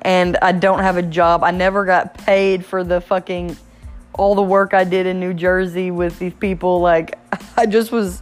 and 0.01 0.37
I 0.37 0.51
don't 0.51 0.79
have 0.79 0.97
a 0.97 1.01
job. 1.01 1.43
I 1.43 1.51
never 1.51 1.85
got 1.85 2.13
paid 2.13 2.65
for 2.65 2.83
the 2.83 3.01
fucking 3.01 3.57
all 4.13 4.35
the 4.35 4.43
work 4.43 4.73
I 4.73 4.83
did 4.83 5.07
in 5.07 5.19
New 5.19 5.33
Jersey 5.33 5.91
with 5.91 6.19
these 6.19 6.33
people. 6.33 6.79
Like, 6.79 7.17
I 7.57 7.65
just 7.65 7.91
was, 7.91 8.21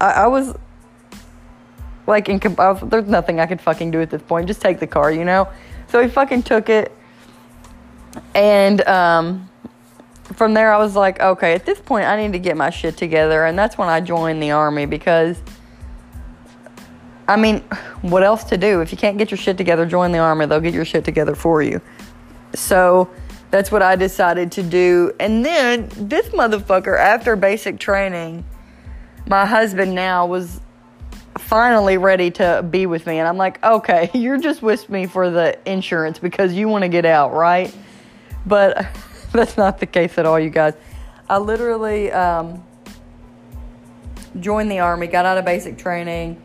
I, 0.00 0.10
I 0.10 0.26
was 0.26 0.54
like, 2.06 2.28
in, 2.28 2.40
was, 2.56 2.80
there's 2.82 3.06
nothing 3.06 3.40
I 3.40 3.46
could 3.46 3.60
fucking 3.60 3.90
do 3.90 4.00
at 4.00 4.10
this 4.10 4.22
point. 4.22 4.46
Just 4.48 4.60
take 4.60 4.80
the 4.80 4.86
car, 4.86 5.10
you 5.10 5.24
know? 5.24 5.48
So 5.88 6.02
he 6.02 6.08
fucking 6.08 6.42
took 6.42 6.68
it. 6.68 6.92
And, 8.34 8.80
um, 8.86 9.48
from 10.32 10.54
there, 10.54 10.72
I 10.72 10.78
was 10.78 10.96
like, 10.96 11.20
okay, 11.20 11.52
at 11.52 11.66
this 11.66 11.80
point, 11.80 12.06
I 12.06 12.16
need 12.16 12.32
to 12.32 12.38
get 12.38 12.56
my 12.56 12.70
shit 12.70 12.96
together. 12.96 13.44
And 13.44 13.58
that's 13.58 13.76
when 13.76 13.88
I 13.88 14.00
joined 14.00 14.42
the 14.42 14.52
army 14.52 14.86
because, 14.86 15.40
I 17.28 17.36
mean, 17.36 17.60
what 18.00 18.22
else 18.22 18.44
to 18.44 18.56
do? 18.56 18.80
If 18.80 18.90
you 18.90 18.98
can't 18.98 19.18
get 19.18 19.30
your 19.30 19.38
shit 19.38 19.58
together, 19.58 19.84
join 19.84 20.12
the 20.12 20.18
army. 20.18 20.46
They'll 20.46 20.60
get 20.60 20.74
your 20.74 20.86
shit 20.86 21.04
together 21.04 21.34
for 21.34 21.62
you. 21.62 21.80
So 22.54 23.10
that's 23.50 23.70
what 23.70 23.82
I 23.82 23.96
decided 23.96 24.50
to 24.52 24.62
do. 24.62 25.12
And 25.20 25.44
then 25.44 25.88
this 25.94 26.28
motherfucker, 26.30 26.98
after 26.98 27.36
basic 27.36 27.78
training, 27.78 28.44
my 29.28 29.44
husband 29.44 29.94
now 29.94 30.26
was 30.26 30.60
finally 31.38 31.98
ready 31.98 32.30
to 32.30 32.66
be 32.68 32.86
with 32.86 33.06
me. 33.06 33.18
And 33.18 33.28
I'm 33.28 33.36
like, 33.36 33.62
okay, 33.62 34.10
you're 34.14 34.38
just 34.38 34.62
with 34.62 34.88
me 34.88 35.06
for 35.06 35.30
the 35.30 35.58
insurance 35.70 36.18
because 36.18 36.54
you 36.54 36.68
want 36.68 36.82
to 36.82 36.88
get 36.88 37.04
out, 37.04 37.32
right? 37.34 37.74
But 38.46 38.86
that's 39.38 39.56
not 39.56 39.80
the 39.80 39.86
case 39.86 40.16
at 40.16 40.26
all, 40.26 40.38
you 40.38 40.48
guys. 40.48 40.74
I 41.28 41.38
literally 41.38 42.12
um, 42.12 42.62
joined 44.38 44.70
the 44.70 44.78
army, 44.78 45.08
got 45.08 45.26
out 45.26 45.38
of 45.38 45.44
basic 45.44 45.76
training, 45.76 46.40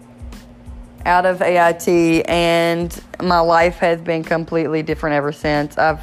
out 1.05 1.27
of 1.27 1.43
AIT, 1.43 1.88
and 2.27 3.03
my 3.22 3.41
life 3.41 3.77
has 3.77 4.01
been 4.01 4.24
completely 4.24 4.81
different 4.81 5.13
ever 5.13 5.31
since. 5.31 5.77
I've 5.77 6.01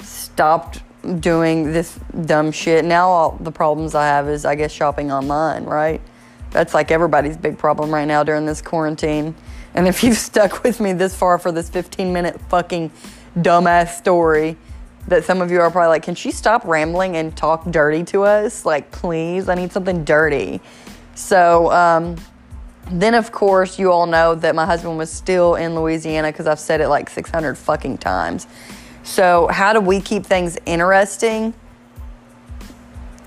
stopped 0.00 0.82
doing 1.20 1.72
this 1.72 1.98
dumb 2.26 2.52
shit. 2.52 2.84
Now 2.84 3.08
all 3.08 3.38
the 3.40 3.52
problems 3.52 3.94
I 3.94 4.04
have 4.04 4.28
is 4.28 4.44
I 4.44 4.56
guess 4.56 4.72
shopping 4.72 5.10
online, 5.10 5.64
right? 5.64 6.02
That's 6.50 6.74
like 6.74 6.90
everybody's 6.90 7.38
big 7.38 7.56
problem 7.56 7.92
right 7.92 8.06
now 8.06 8.22
during 8.24 8.44
this 8.44 8.60
quarantine. 8.60 9.34
And 9.72 9.88
if 9.88 10.04
you've 10.04 10.18
stuck 10.18 10.62
with 10.64 10.80
me 10.80 10.92
this 10.92 11.16
far 11.16 11.38
for 11.38 11.50
this 11.50 11.70
15 11.70 12.12
minute 12.12 12.38
fucking 12.50 12.90
dumbass 13.38 13.96
story, 13.96 14.58
that 15.08 15.24
some 15.24 15.42
of 15.42 15.50
you 15.50 15.60
are 15.60 15.70
probably 15.70 15.88
like, 15.88 16.02
can 16.02 16.14
she 16.14 16.30
stop 16.30 16.64
rambling 16.64 17.16
and 17.16 17.36
talk 17.36 17.70
dirty 17.70 18.04
to 18.04 18.22
us? 18.22 18.64
Like, 18.64 18.90
please, 18.90 19.48
I 19.48 19.54
need 19.54 19.72
something 19.72 20.04
dirty. 20.04 20.60
So, 21.14 21.70
um, 21.72 22.16
then 22.90 23.14
of 23.14 23.32
course, 23.32 23.78
you 23.78 23.92
all 23.92 24.06
know 24.06 24.34
that 24.34 24.54
my 24.54 24.66
husband 24.66 24.98
was 24.98 25.10
still 25.10 25.54
in 25.54 25.74
Louisiana 25.74 26.32
because 26.32 26.46
I've 26.46 26.60
said 26.60 26.80
it 26.80 26.88
like 26.88 27.08
600 27.08 27.56
fucking 27.56 27.98
times. 27.98 28.46
So, 29.02 29.48
how 29.48 29.72
do 29.72 29.80
we 29.80 30.00
keep 30.00 30.24
things 30.24 30.58
interesting 30.66 31.54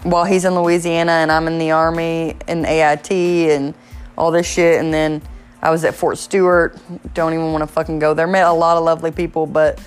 while 0.03 0.25
he's 0.25 0.46
in 0.46 0.55
Louisiana 0.55 1.12
and 1.12 1.31
I'm 1.31 1.48
in 1.48 1.60
the 1.60 1.72
Army 1.72 2.36
and 2.48 2.65
AIT 2.65 3.12
and 3.12 3.74
all 4.17 4.31
this 4.31 4.48
shit? 4.48 4.79
And 4.79 4.93
then 4.93 5.22
I 5.62 5.69
was 5.69 5.84
at 5.86 5.96
Fort 5.96 6.17
Stewart. 6.17 6.77
Don't 7.13 7.34
even 7.34 7.51
want 7.51 7.62
to 7.62 7.67
fucking 7.67 8.00
go 8.00 8.13
there. 8.13 8.27
Met 8.27 8.46
a 8.46 8.51
lot 8.51 8.77
of 8.77 8.84
lovely 8.84 9.12
people, 9.12 9.46
but 9.46 9.79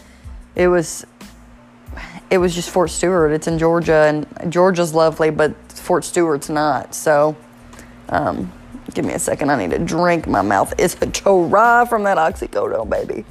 it 0.54 0.68
was 0.68 1.06
it 2.30 2.38
was 2.38 2.54
just 2.54 2.70
Fort 2.70 2.90
Stewart. 2.90 3.32
It's 3.32 3.46
in 3.46 3.58
Georgia, 3.58 4.26
and 4.40 4.52
Georgia's 4.52 4.94
lovely, 4.94 5.30
but 5.30 5.54
Fort 5.72 6.04
Stewart's 6.04 6.48
not. 6.48 6.94
So, 6.94 7.36
um, 8.08 8.52
give 8.94 9.04
me 9.04 9.12
a 9.14 9.18
second. 9.18 9.50
I 9.50 9.56
need 9.56 9.72
a 9.72 9.78
drink. 9.78 10.28
My 10.28 10.42
mouth 10.42 10.72
is 10.78 10.96
a 11.00 11.06
dry 11.06 11.84
from 11.86 12.04
that 12.04 12.16
oxycodone, 12.16 12.88
baby. 12.88 13.24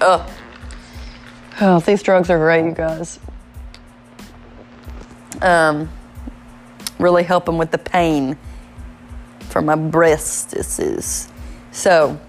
Ugh. 0.00 0.30
Oh, 1.60 1.80
these 1.80 2.02
drugs 2.02 2.30
are 2.30 2.38
great, 2.38 2.64
you 2.64 2.72
guys. 2.72 3.20
Um, 5.40 5.90
really 6.98 7.24
helping 7.24 7.58
with 7.58 7.72
the 7.72 7.78
pain 7.78 8.36
for 9.40 9.60
my 9.60 9.74
breasts. 9.74 10.80
So, 11.72 12.20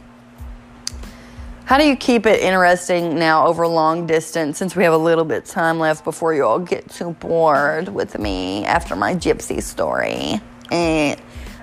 how 1.65 1.77
do 1.77 1.85
you 1.85 1.95
keep 1.95 2.25
it 2.25 2.41
interesting 2.41 3.17
now 3.17 3.47
over 3.47 3.65
long 3.65 4.05
distance 4.05 4.57
since 4.57 4.75
we 4.75 4.83
have 4.83 4.93
a 4.93 4.97
little 4.97 5.23
bit 5.23 5.45
time 5.45 5.79
left 5.79 6.03
before 6.03 6.33
you 6.33 6.45
all 6.45 6.59
get 6.59 6.89
too 6.89 7.11
bored 7.11 7.87
with 7.87 8.19
me 8.19 8.65
after 8.65 8.95
my 8.95 9.15
gypsy 9.15 9.61
story? 9.61 10.41
Eh. 10.71 11.15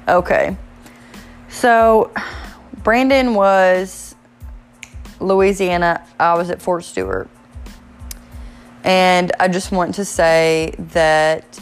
Okay. 0.09 0.57
So, 1.49 2.11
Brandon 2.83 3.35
was 3.35 4.14
Louisiana. 5.21 6.07
I 6.19 6.35
was 6.35 6.49
at 6.49 6.62
Fort 6.62 6.85
Stewart. 6.85 7.28
And 8.85 9.33
I 9.38 9.49
just 9.49 9.71
want 9.71 9.95
to 9.97 10.04
say 10.07 10.75
that 10.78 11.59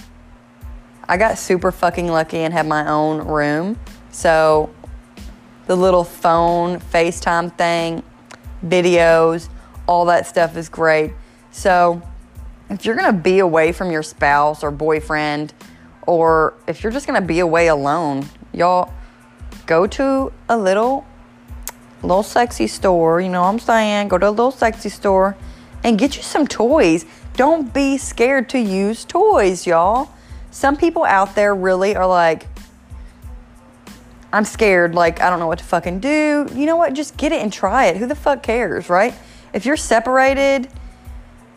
I 1.09 1.17
got 1.17 1.39
super 1.39 1.73
fucking 1.73 2.07
lucky 2.07 2.39
and 2.39 2.55
had 2.55 2.67
my 2.67 2.89
own 2.89 3.27
room. 3.27 3.79
So, 4.13 4.73
the 5.67 5.75
little 5.75 6.05
phone 6.05 6.79
FaceTime 6.79 7.57
thing, 7.59 8.03
videos, 8.65 9.49
all 9.87 10.05
that 10.07 10.27
stuff 10.27 10.57
is 10.57 10.69
great. 10.69 11.13
So, 11.51 12.03
if 12.71 12.85
you're 12.85 12.97
gonna 12.97 13.13
be 13.13 13.39
away 13.39 13.73
from 13.73 13.91
your 13.91 14.03
spouse 14.03 14.63
or 14.63 14.71
boyfriend, 14.71 15.55
or 16.07 16.55
if 16.67 16.83
you're 16.83 16.93
just 16.93 17.07
gonna 17.07 17.21
be 17.21 17.41
away 17.41 17.69
alone, 17.69 18.29
y'all 18.53 18.93
go 19.67 19.87
to 19.87 20.33
a 20.49 20.57
little, 20.57 21.07
little 22.03 22.23
sexy 22.23 22.67
store. 22.67 23.21
You 23.21 23.29
know 23.29 23.43
what 23.43 23.49
I'm 23.49 23.59
saying? 23.59 24.09
Go 24.09 24.19
to 24.19 24.29
a 24.29 24.31
little 24.31 24.51
sexy 24.51 24.89
store 24.89 25.37
and 25.85 25.99
get 25.99 26.17
you 26.17 26.23
some 26.23 26.47
toys. 26.47 27.05
Don't 27.35 27.73
be 27.73 27.99
scared 27.99 28.49
to 28.51 28.59
use 28.59 29.05
toys, 29.05 29.67
y'all. 29.67 30.11
Some 30.51 30.77
people 30.77 31.05
out 31.05 31.35
there 31.35 31.55
really 31.55 31.95
are 31.95 32.07
like, 32.07 32.47
I'm 34.33 34.45
scared, 34.45 34.95
like, 34.95 35.21
I 35.21 35.31
don't 35.31 35.39
know 35.39 35.47
what 35.47 35.59
to 35.59 35.65
fucking 35.65 36.01
do. 36.01 36.47
You 36.53 36.67
know 36.67 36.77
what? 36.77 36.93
Just 36.93 37.17
get 37.17 37.33
it 37.33 37.41
and 37.41 37.53
try 37.53 37.87
it. 37.87 37.97
Who 37.97 38.07
the 38.07 38.15
fuck 38.15 38.43
cares, 38.43 38.91
right? 38.91 39.15
If 39.53 39.65
you're 39.65 39.77
separated 39.77 40.69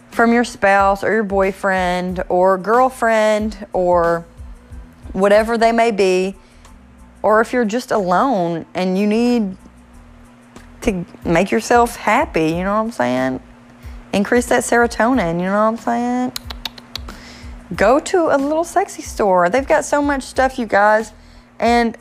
from 0.09 0.31
your 0.31 0.43
spouse 0.43 1.03
or 1.03 1.11
your 1.13 1.23
boyfriend 1.23 2.23
or 2.29 2.57
girlfriend 2.57 3.65
or 3.73 4.25
whatever 5.11 5.57
they 5.57 5.71
may 5.71 5.91
be, 5.91 6.35
or 7.21 7.41
if 7.41 7.53
you're 7.53 7.65
just 7.65 7.91
alone 7.91 8.65
and 8.73 8.97
you 8.97 9.05
need 9.05 9.57
to 10.81 11.05
make 11.25 11.51
yourself 11.51 11.97
happy, 11.97 12.49
you 12.51 12.63
know 12.63 12.75
what 12.75 12.81
I'm 12.81 12.91
saying? 12.91 13.41
Increase 14.13 14.47
that 14.47 14.63
serotonin, 14.63 15.39
you 15.39 15.45
know 15.45 15.71
what 15.71 15.73
I'm 15.73 15.77
saying? 15.77 16.31
Go 17.75 17.99
to 17.99 18.35
a 18.35 18.37
little 18.37 18.63
sexy 18.63 19.01
store. 19.01 19.49
They've 19.49 19.67
got 19.67 19.85
so 19.85 20.01
much 20.01 20.23
stuff, 20.23 20.57
you 20.57 20.65
guys, 20.65 21.13
and 21.59 21.97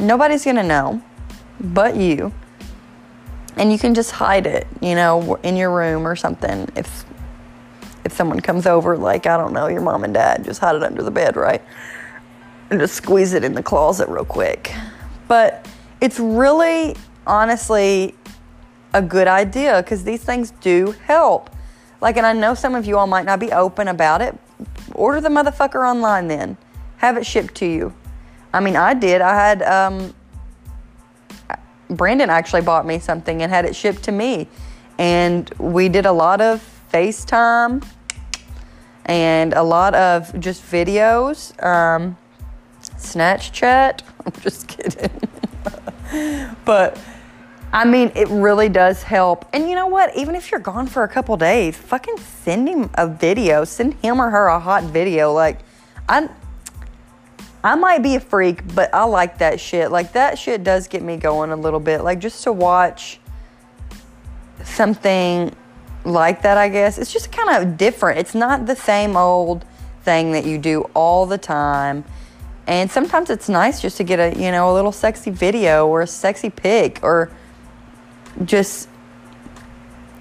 nobody's 0.00 0.44
gonna 0.44 0.62
know 0.62 1.02
but 1.60 1.96
you. 1.96 2.32
And 3.56 3.70
you 3.70 3.78
can 3.78 3.94
just 3.94 4.12
hide 4.12 4.46
it, 4.46 4.66
you 4.80 4.94
know, 4.94 5.34
in 5.36 5.56
your 5.56 5.70
room 5.70 6.06
or 6.06 6.16
something. 6.16 6.68
If 6.76 7.04
if 8.04 8.12
someone 8.12 8.40
comes 8.40 8.66
over, 8.66 8.96
like 8.96 9.26
I 9.26 9.36
don't 9.36 9.52
know, 9.52 9.66
your 9.66 9.82
mom 9.82 10.04
and 10.04 10.14
dad, 10.14 10.44
just 10.44 10.60
hide 10.60 10.76
it 10.76 10.82
under 10.82 11.02
the 11.02 11.10
bed, 11.10 11.36
right? 11.36 11.62
And 12.70 12.80
just 12.80 12.94
squeeze 12.94 13.34
it 13.34 13.44
in 13.44 13.52
the 13.52 13.62
closet 13.62 14.08
real 14.08 14.24
quick. 14.24 14.72
But 15.28 15.68
it's 16.00 16.18
really 16.18 16.96
honestly 17.26 18.14
a 18.94 19.02
good 19.02 19.28
idea 19.28 19.82
because 19.82 20.04
these 20.04 20.22
things 20.22 20.52
do 20.60 20.92
help. 21.04 21.50
Like, 22.00 22.16
and 22.16 22.26
I 22.26 22.32
know 22.32 22.54
some 22.54 22.74
of 22.74 22.86
you 22.86 22.96
all 22.96 23.06
might 23.06 23.26
not 23.26 23.38
be 23.38 23.52
open 23.52 23.88
about 23.88 24.22
it. 24.22 24.38
Order 24.94 25.20
the 25.20 25.28
motherfucker 25.28 25.86
online 25.86 26.28
then. 26.28 26.56
Have 26.98 27.16
it 27.16 27.26
shipped 27.26 27.54
to 27.56 27.66
you. 27.66 27.94
I 28.52 28.60
mean, 28.60 28.76
I 28.76 28.94
did. 28.94 29.20
I 29.20 29.34
had, 29.34 29.62
um, 29.62 30.14
Brandon 31.88 32.30
actually 32.30 32.62
bought 32.62 32.86
me 32.86 32.98
something 32.98 33.42
and 33.42 33.50
had 33.50 33.64
it 33.64 33.74
shipped 33.74 34.02
to 34.04 34.12
me. 34.12 34.48
And 34.98 35.48
we 35.58 35.88
did 35.88 36.06
a 36.06 36.12
lot 36.12 36.40
of 36.40 36.62
FaceTime 36.92 37.84
and 39.06 39.52
a 39.54 39.62
lot 39.62 39.94
of 39.94 40.38
just 40.40 40.62
videos. 40.62 41.60
Um, 41.64 42.16
Snatch 42.96 43.52
chat. 43.52 44.02
I'm 44.26 44.32
just 44.40 44.68
kidding. 44.68 45.10
but 46.64 46.98
I 47.72 47.84
mean, 47.84 48.10
it 48.14 48.28
really 48.28 48.68
does 48.68 49.02
help. 49.02 49.46
And 49.52 49.68
you 49.68 49.74
know 49.74 49.86
what? 49.86 50.16
Even 50.16 50.34
if 50.34 50.50
you're 50.50 50.60
gone 50.60 50.86
for 50.86 51.04
a 51.04 51.08
couple 51.08 51.36
days, 51.36 51.76
fucking 51.76 52.18
send 52.18 52.68
him 52.68 52.90
a 52.94 53.06
video. 53.06 53.64
Send 53.64 53.94
him 53.94 54.20
or 54.20 54.30
her 54.30 54.46
a 54.46 54.58
hot 54.58 54.84
video. 54.84 55.32
Like, 55.32 55.60
I, 56.08 56.28
I 57.62 57.74
might 57.74 58.02
be 58.02 58.14
a 58.16 58.20
freak, 58.20 58.74
but 58.74 58.92
I 58.94 59.04
like 59.04 59.38
that 59.38 59.60
shit. 59.60 59.90
Like, 59.90 60.12
that 60.12 60.38
shit 60.38 60.64
does 60.64 60.88
get 60.88 61.02
me 61.02 61.16
going 61.16 61.50
a 61.50 61.56
little 61.56 61.80
bit. 61.80 62.02
Like, 62.02 62.18
just 62.18 62.42
to 62.44 62.52
watch 62.52 63.20
something 64.64 65.54
like 66.04 66.42
that, 66.42 66.56
I 66.56 66.68
guess. 66.68 66.96
It's 66.96 67.12
just 67.12 67.30
kind 67.32 67.62
of 67.62 67.76
different. 67.76 68.18
It's 68.18 68.34
not 68.34 68.66
the 68.66 68.76
same 68.76 69.16
old 69.16 69.64
thing 70.02 70.32
that 70.32 70.46
you 70.46 70.56
do 70.56 70.82
all 70.94 71.26
the 71.26 71.38
time. 71.38 72.04
And 72.66 72.90
sometimes 72.90 73.30
it's 73.30 73.48
nice 73.48 73.82
just 73.82 73.96
to 73.98 74.04
get 74.04 74.18
a, 74.18 74.38
you 74.40 74.50
know, 74.50 74.70
a 74.70 74.74
little 74.74 74.92
sexy 74.92 75.30
video 75.30 75.86
or 75.86 76.02
a 76.02 76.06
sexy 76.06 76.50
pic 76.50 77.00
or 77.02 77.30
just 78.44 78.88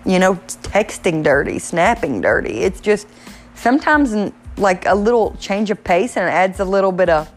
you 0.05 0.19
know 0.19 0.35
texting 0.63 1.23
dirty 1.23 1.59
snapping 1.59 2.21
dirty 2.21 2.59
it's 2.59 2.81
just 2.81 3.07
sometimes 3.55 4.31
like 4.59 4.85
a 4.85 4.95
little 4.95 5.35
change 5.39 5.71
of 5.71 5.83
pace 5.83 6.17
and 6.17 6.27
it 6.27 6.31
adds 6.31 6.59
a 6.59 6.65
little 6.65 6.91
bit 6.91 7.09
of 7.09 7.29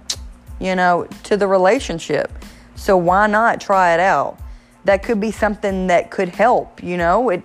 you 0.61 0.75
know 0.75 1.07
to 1.25 1.37
the 1.37 1.47
relationship. 1.47 2.31
So 2.75 2.97
why 2.97 3.27
not 3.27 3.61
try 3.61 3.95
it 3.95 4.01
out? 4.01 4.39
That 4.85 5.03
could 5.03 5.21
be 5.21 5.31
something 5.31 5.87
that 5.87 6.11
could 6.11 6.31
help 6.31 6.83
you 6.83 6.97
know? 6.97 7.29
It 7.31 7.43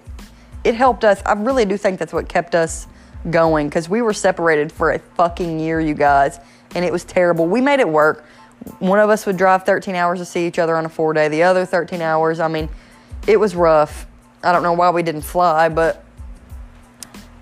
it 0.64 0.76
helped 0.76 1.04
us. 1.04 1.22
I 1.26 1.34
really 1.34 1.66
do 1.66 1.78
think 1.78 2.00
that's 2.00 2.14
what 2.14 2.28
kept 2.28 2.56
us 2.56 2.88
going 3.30 3.68
because 3.68 3.90
we 3.90 4.02
were 4.02 4.14
separated 4.14 4.72
for 4.72 4.92
a 4.92 5.00
fucking 5.00 5.60
year 5.60 5.80
you 5.80 5.94
guys 5.94 6.40
and 6.76 6.84
it 6.84 6.92
was 6.92 7.04
terrible. 7.04 7.48
We 7.48 7.62
made 7.62 7.80
it 7.80 7.88
work. 7.88 8.26
One 8.80 9.00
of 9.00 9.10
us 9.10 9.26
would 9.26 9.38
drive 9.38 9.64
13 9.64 9.96
hours 9.96 10.20
to 10.20 10.26
see 10.26 10.46
each 10.48 10.60
other 10.60 10.76
on 10.76 10.86
a 10.86 10.90
four 10.90 11.14
day. 11.14 11.28
The 11.28 11.44
other 11.44 11.66
13 11.66 12.02
hours 12.02 12.40
i 12.40 12.48
mean 12.48 12.70
it 13.28 13.40
was 13.40 13.56
rough. 13.56 14.08
I 14.44 14.52
don't 14.52 14.64
know 14.64 14.74
why 14.74 14.90
we 14.90 15.04
didn't 15.04 15.24
fly, 15.24 15.70
but 15.70 16.04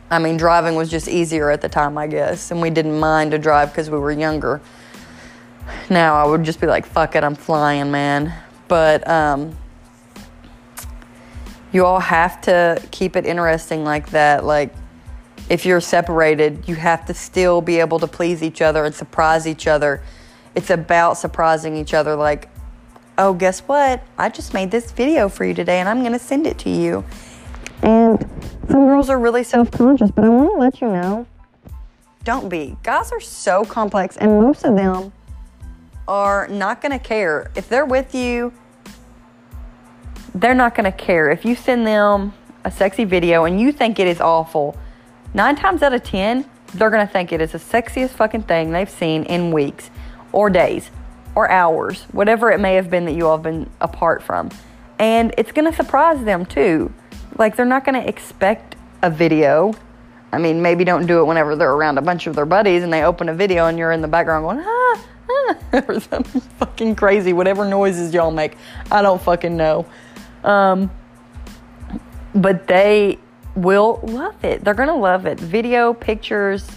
I 0.10 0.20
mean, 0.20 0.38
driving 0.38 0.76
was 0.76 0.90
just 0.90 1.08
easier 1.08 1.50
at 1.50 1.62
the 1.62 1.70
time, 1.70 1.98
I 1.98 2.08
guess, 2.08 2.52
and 2.52 2.62
we 2.62 2.70
didn't 2.70 3.00
mind 3.00 3.32
to 3.32 3.40
drive 3.40 3.72
because 3.72 3.90
we 3.90 3.98
were 3.98 4.12
younger. 4.12 4.62
Now 5.90 6.16
I 6.16 6.28
would 6.28 6.44
just 6.44 6.62
be 6.62 6.68
like, 6.68 6.86
fuck 6.86 7.16
it, 7.16 7.24
I'm 7.24 7.36
flying, 7.36 7.92
man. 7.92 8.34
But 8.68 9.08
um, 9.08 9.58
you 11.72 11.86
all 11.86 12.00
have 12.00 12.40
to 12.42 12.82
keep 12.92 13.16
it 13.16 13.26
interesting 13.26 13.84
like 13.84 14.12
that. 14.12 14.44
Like, 14.44 14.74
if 15.50 15.66
you're 15.66 15.82
separated, 15.82 16.68
you 16.68 16.76
have 16.76 17.06
to 17.06 17.14
still 17.14 17.62
be 17.62 17.80
able 17.80 18.00
to 18.00 18.08
please 18.08 18.42
each 18.42 18.62
other 18.62 18.86
and 18.86 18.94
surprise 18.94 19.48
each 19.48 19.68
other. 19.68 20.02
It's 20.56 20.70
about 20.70 21.18
surprising 21.18 21.76
each 21.76 21.94
other. 21.94 22.16
Like, 22.16 22.50
oh, 23.18 23.34
guess 23.34 23.60
what? 23.62 24.04
I 24.18 24.30
just 24.30 24.54
made 24.54 24.72
this 24.72 24.92
video 24.92 25.30
for 25.30 25.46
you 25.46 25.54
today 25.54 25.80
and 25.80 25.90
I'm 25.90 26.04
to 26.04 26.20
send 26.20 26.48
it 26.48 26.58
to 26.60 26.70
you. 26.70 27.04
And 27.82 28.20
some 28.70 28.86
girls 28.86 29.10
are 29.10 29.20
really 29.20 29.44
self 29.44 29.72
conscious, 29.72 30.12
but 30.12 30.26
I 30.26 30.30
want 30.30 30.52
to 30.52 30.58
let 30.58 30.82
you 30.82 30.88
know 30.88 31.28
don't 32.26 32.50
be. 32.50 32.76
Guys 32.82 33.12
are 33.12 33.22
so 33.22 33.64
complex, 33.64 34.18
and 34.18 34.42
most 34.42 34.66
of 34.66 34.76
them 34.76 35.14
are 36.08 36.48
not 36.48 36.82
going 36.82 36.92
to 36.92 37.00
care. 37.00 37.52
If 37.56 37.70
they're 37.70 37.86
with 37.86 38.16
you, 38.16 38.52
they're 40.34 40.56
not 40.56 40.76
going 40.76 40.92
to 40.92 40.98
care. 40.98 41.30
If 41.30 41.46
you 41.46 41.56
send 41.56 41.86
them 41.88 42.34
a 42.64 42.72
sexy 42.72 43.06
video 43.06 43.46
and 43.46 43.62
you 43.62 43.72
think 43.72 44.00
it 44.00 44.08
is 44.08 44.20
awful, 44.20 44.76
nine 45.34 45.56
times 45.56 45.84
out 45.84 45.94
of 45.94 46.04
ten, 46.04 46.50
they're 46.74 46.90
going 46.90 47.06
to 47.06 47.12
think 47.12 47.32
it 47.32 47.42
is 47.42 47.52
the 47.52 47.60
sexiest 47.60 48.10
fucking 48.10 48.44
thing 48.44 48.72
they've 48.72 48.90
seen 48.90 49.24
in 49.24 49.52
weeks 49.52 49.92
or 50.32 50.50
days 50.50 50.90
or 51.36 51.50
hours, 51.50 52.04
whatever 52.12 52.52
it 52.52 52.60
may 52.60 52.74
have 52.74 52.90
been 52.90 53.06
that 53.06 53.14
you 53.14 53.28
all 53.28 53.38
have 53.38 53.44
been 53.44 53.70
apart 53.82 54.24
from. 54.24 54.50
And 54.98 55.34
it's 55.38 55.52
going 55.52 55.70
to 55.70 55.76
surprise 55.76 56.24
them 56.24 56.46
too. 56.46 56.92
Like, 57.38 57.56
they're 57.56 57.66
not 57.66 57.86
going 57.86 58.02
to 58.02 58.08
expect 58.08 58.76
a 59.02 59.10
video. 59.10 59.74
I 60.32 60.38
mean, 60.38 60.62
maybe 60.62 60.84
don't 60.84 61.06
do 61.06 61.20
it 61.20 61.26
whenever 61.26 61.56
they're 61.56 61.72
around 61.72 61.98
a 61.98 62.02
bunch 62.02 62.28
of 62.28 62.36
their 62.36 62.46
buddies 62.46 62.84
and 62.84 62.92
they 62.92 63.04
open 63.04 63.30
a 63.30 63.34
video 63.34 63.68
and 63.68 63.78
you're 63.78 63.92
in 63.92 64.02
the 64.02 64.08
background 64.08 64.44
going, 64.46 64.60
ah, 64.66 65.06
ah, 65.30 65.84
or 65.88 66.00
something 66.00 66.42
fucking 66.60 66.96
crazy, 66.96 67.34
whatever 67.34 67.66
noises 67.66 68.14
y'all 68.14 68.32
make. 68.32 68.58
I 68.92 69.02
don't 69.02 69.22
fucking 69.22 69.56
know. 69.56 69.86
Um, 70.44 70.92
but 72.34 72.68
they 72.68 73.20
will 73.56 74.00
love 74.04 74.44
it. 74.44 74.64
They're 74.64 74.74
going 74.74 74.90
to 74.90 74.96
love 74.96 75.26
it. 75.26 75.40
Video, 75.40 75.94
pictures, 75.94 76.70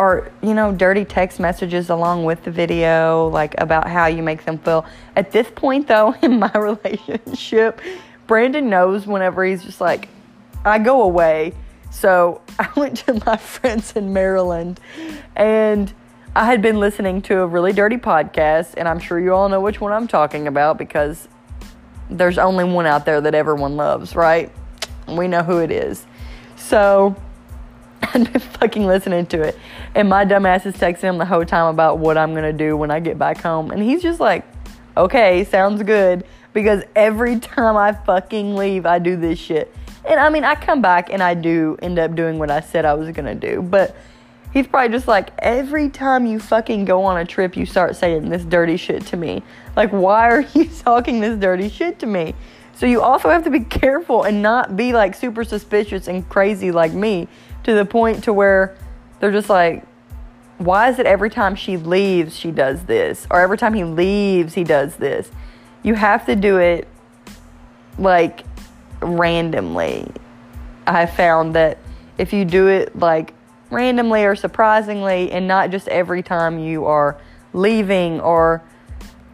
or 0.00 0.32
you 0.42 0.54
know 0.54 0.72
dirty 0.72 1.04
text 1.04 1.38
messages 1.38 1.90
along 1.90 2.24
with 2.24 2.42
the 2.42 2.50
video 2.50 3.28
like 3.28 3.54
about 3.58 3.86
how 3.86 4.06
you 4.06 4.22
make 4.22 4.44
them 4.46 4.56
feel 4.58 4.86
at 5.14 5.30
this 5.30 5.46
point 5.54 5.86
though 5.86 6.14
in 6.22 6.38
my 6.40 6.50
relationship 6.54 7.80
brandon 8.30 8.70
knows 8.70 9.08
whenever 9.08 9.44
he's 9.44 9.64
just 9.64 9.80
like 9.80 10.08
i 10.64 10.78
go 10.78 11.02
away 11.02 11.52
so 11.90 12.40
i 12.60 12.68
went 12.76 12.96
to 12.96 13.20
my 13.26 13.36
friends 13.36 13.96
in 13.96 14.12
maryland 14.12 14.78
and 15.34 15.92
i 16.36 16.44
had 16.44 16.62
been 16.62 16.78
listening 16.78 17.20
to 17.20 17.40
a 17.40 17.46
really 17.46 17.72
dirty 17.72 17.96
podcast 17.96 18.74
and 18.76 18.86
i'm 18.86 19.00
sure 19.00 19.18
you 19.18 19.34
all 19.34 19.48
know 19.48 19.60
which 19.60 19.80
one 19.80 19.92
i'm 19.92 20.06
talking 20.06 20.46
about 20.46 20.78
because 20.78 21.26
there's 22.08 22.38
only 22.38 22.62
one 22.62 22.86
out 22.86 23.04
there 23.04 23.20
that 23.20 23.34
everyone 23.34 23.74
loves 23.74 24.14
right 24.14 24.52
we 25.08 25.26
know 25.26 25.42
who 25.42 25.58
it 25.58 25.72
is 25.72 26.06
so 26.54 27.16
I've 28.14 28.32
been 28.32 28.40
fucking 28.40 28.86
listening 28.86 29.26
to 29.26 29.42
it. 29.42 29.58
And 29.94 30.08
my 30.08 30.24
dumbass 30.24 30.64
is 30.64 30.74
texting 30.74 31.02
him 31.02 31.18
the 31.18 31.26
whole 31.26 31.44
time 31.44 31.66
about 31.66 31.98
what 31.98 32.16
I'm 32.16 32.34
gonna 32.34 32.50
do 32.50 32.74
when 32.74 32.90
I 32.90 32.98
get 32.98 33.18
back 33.18 33.36
home. 33.38 33.70
And 33.70 33.82
he's 33.82 34.00
just 34.00 34.20
like, 34.20 34.42
okay, 34.96 35.44
sounds 35.44 35.82
good. 35.82 36.24
Because 36.52 36.82
every 36.96 37.38
time 37.40 37.76
I 37.76 37.92
fucking 37.92 38.56
leave, 38.56 38.86
I 38.86 38.98
do 38.98 39.16
this 39.16 39.38
shit. 39.38 39.74
And 40.04 40.18
I 40.18 40.30
mean, 40.30 40.44
I 40.44 40.54
come 40.54 40.82
back 40.82 41.10
and 41.10 41.22
I 41.22 41.34
do 41.34 41.76
end 41.82 41.98
up 41.98 42.14
doing 42.14 42.38
what 42.38 42.50
I 42.50 42.60
said 42.60 42.84
I 42.84 42.94
was 42.94 43.10
gonna 43.10 43.34
do. 43.34 43.62
But 43.62 43.94
he's 44.52 44.66
probably 44.66 44.96
just 44.96 45.06
like, 45.06 45.30
every 45.38 45.88
time 45.88 46.26
you 46.26 46.40
fucking 46.40 46.84
go 46.84 47.04
on 47.04 47.18
a 47.18 47.24
trip, 47.24 47.56
you 47.56 47.66
start 47.66 47.96
saying 47.96 48.28
this 48.28 48.44
dirty 48.44 48.76
shit 48.76 49.06
to 49.06 49.16
me. 49.16 49.42
Like, 49.76 49.90
why 49.90 50.30
are 50.30 50.40
you 50.54 50.66
talking 50.66 51.20
this 51.20 51.38
dirty 51.38 51.68
shit 51.68 51.98
to 52.00 52.06
me? 52.06 52.34
So 52.74 52.86
you 52.86 53.02
also 53.02 53.28
have 53.28 53.44
to 53.44 53.50
be 53.50 53.60
careful 53.60 54.22
and 54.22 54.40
not 54.40 54.74
be 54.74 54.94
like 54.94 55.14
super 55.14 55.44
suspicious 55.44 56.08
and 56.08 56.26
crazy 56.28 56.72
like 56.72 56.92
me 56.92 57.28
to 57.64 57.74
the 57.74 57.84
point 57.84 58.24
to 58.24 58.32
where 58.32 58.74
they're 59.20 59.30
just 59.30 59.50
like, 59.50 59.84
why 60.56 60.90
is 60.90 60.98
it 60.98 61.06
every 61.06 61.30
time 61.30 61.54
she 61.56 61.78
leaves 61.78 62.36
she 62.36 62.50
does 62.50 62.84
this 62.84 63.26
or 63.30 63.40
every 63.40 63.56
time 63.56 63.72
he 63.72 63.82
leaves 63.82 64.52
he 64.52 64.62
does 64.62 64.96
this 64.96 65.30
you 65.82 65.94
have 65.94 66.26
to 66.26 66.36
do 66.36 66.58
it 66.58 66.86
like 67.98 68.44
randomly 69.00 70.10
i 70.86 71.06
found 71.06 71.54
that 71.54 71.78
if 72.18 72.32
you 72.32 72.44
do 72.44 72.68
it 72.68 72.96
like 72.98 73.34
randomly 73.70 74.24
or 74.24 74.34
surprisingly 74.34 75.30
and 75.30 75.46
not 75.46 75.70
just 75.70 75.88
every 75.88 76.22
time 76.22 76.58
you 76.58 76.84
are 76.84 77.16
leaving 77.52 78.20
or 78.20 78.62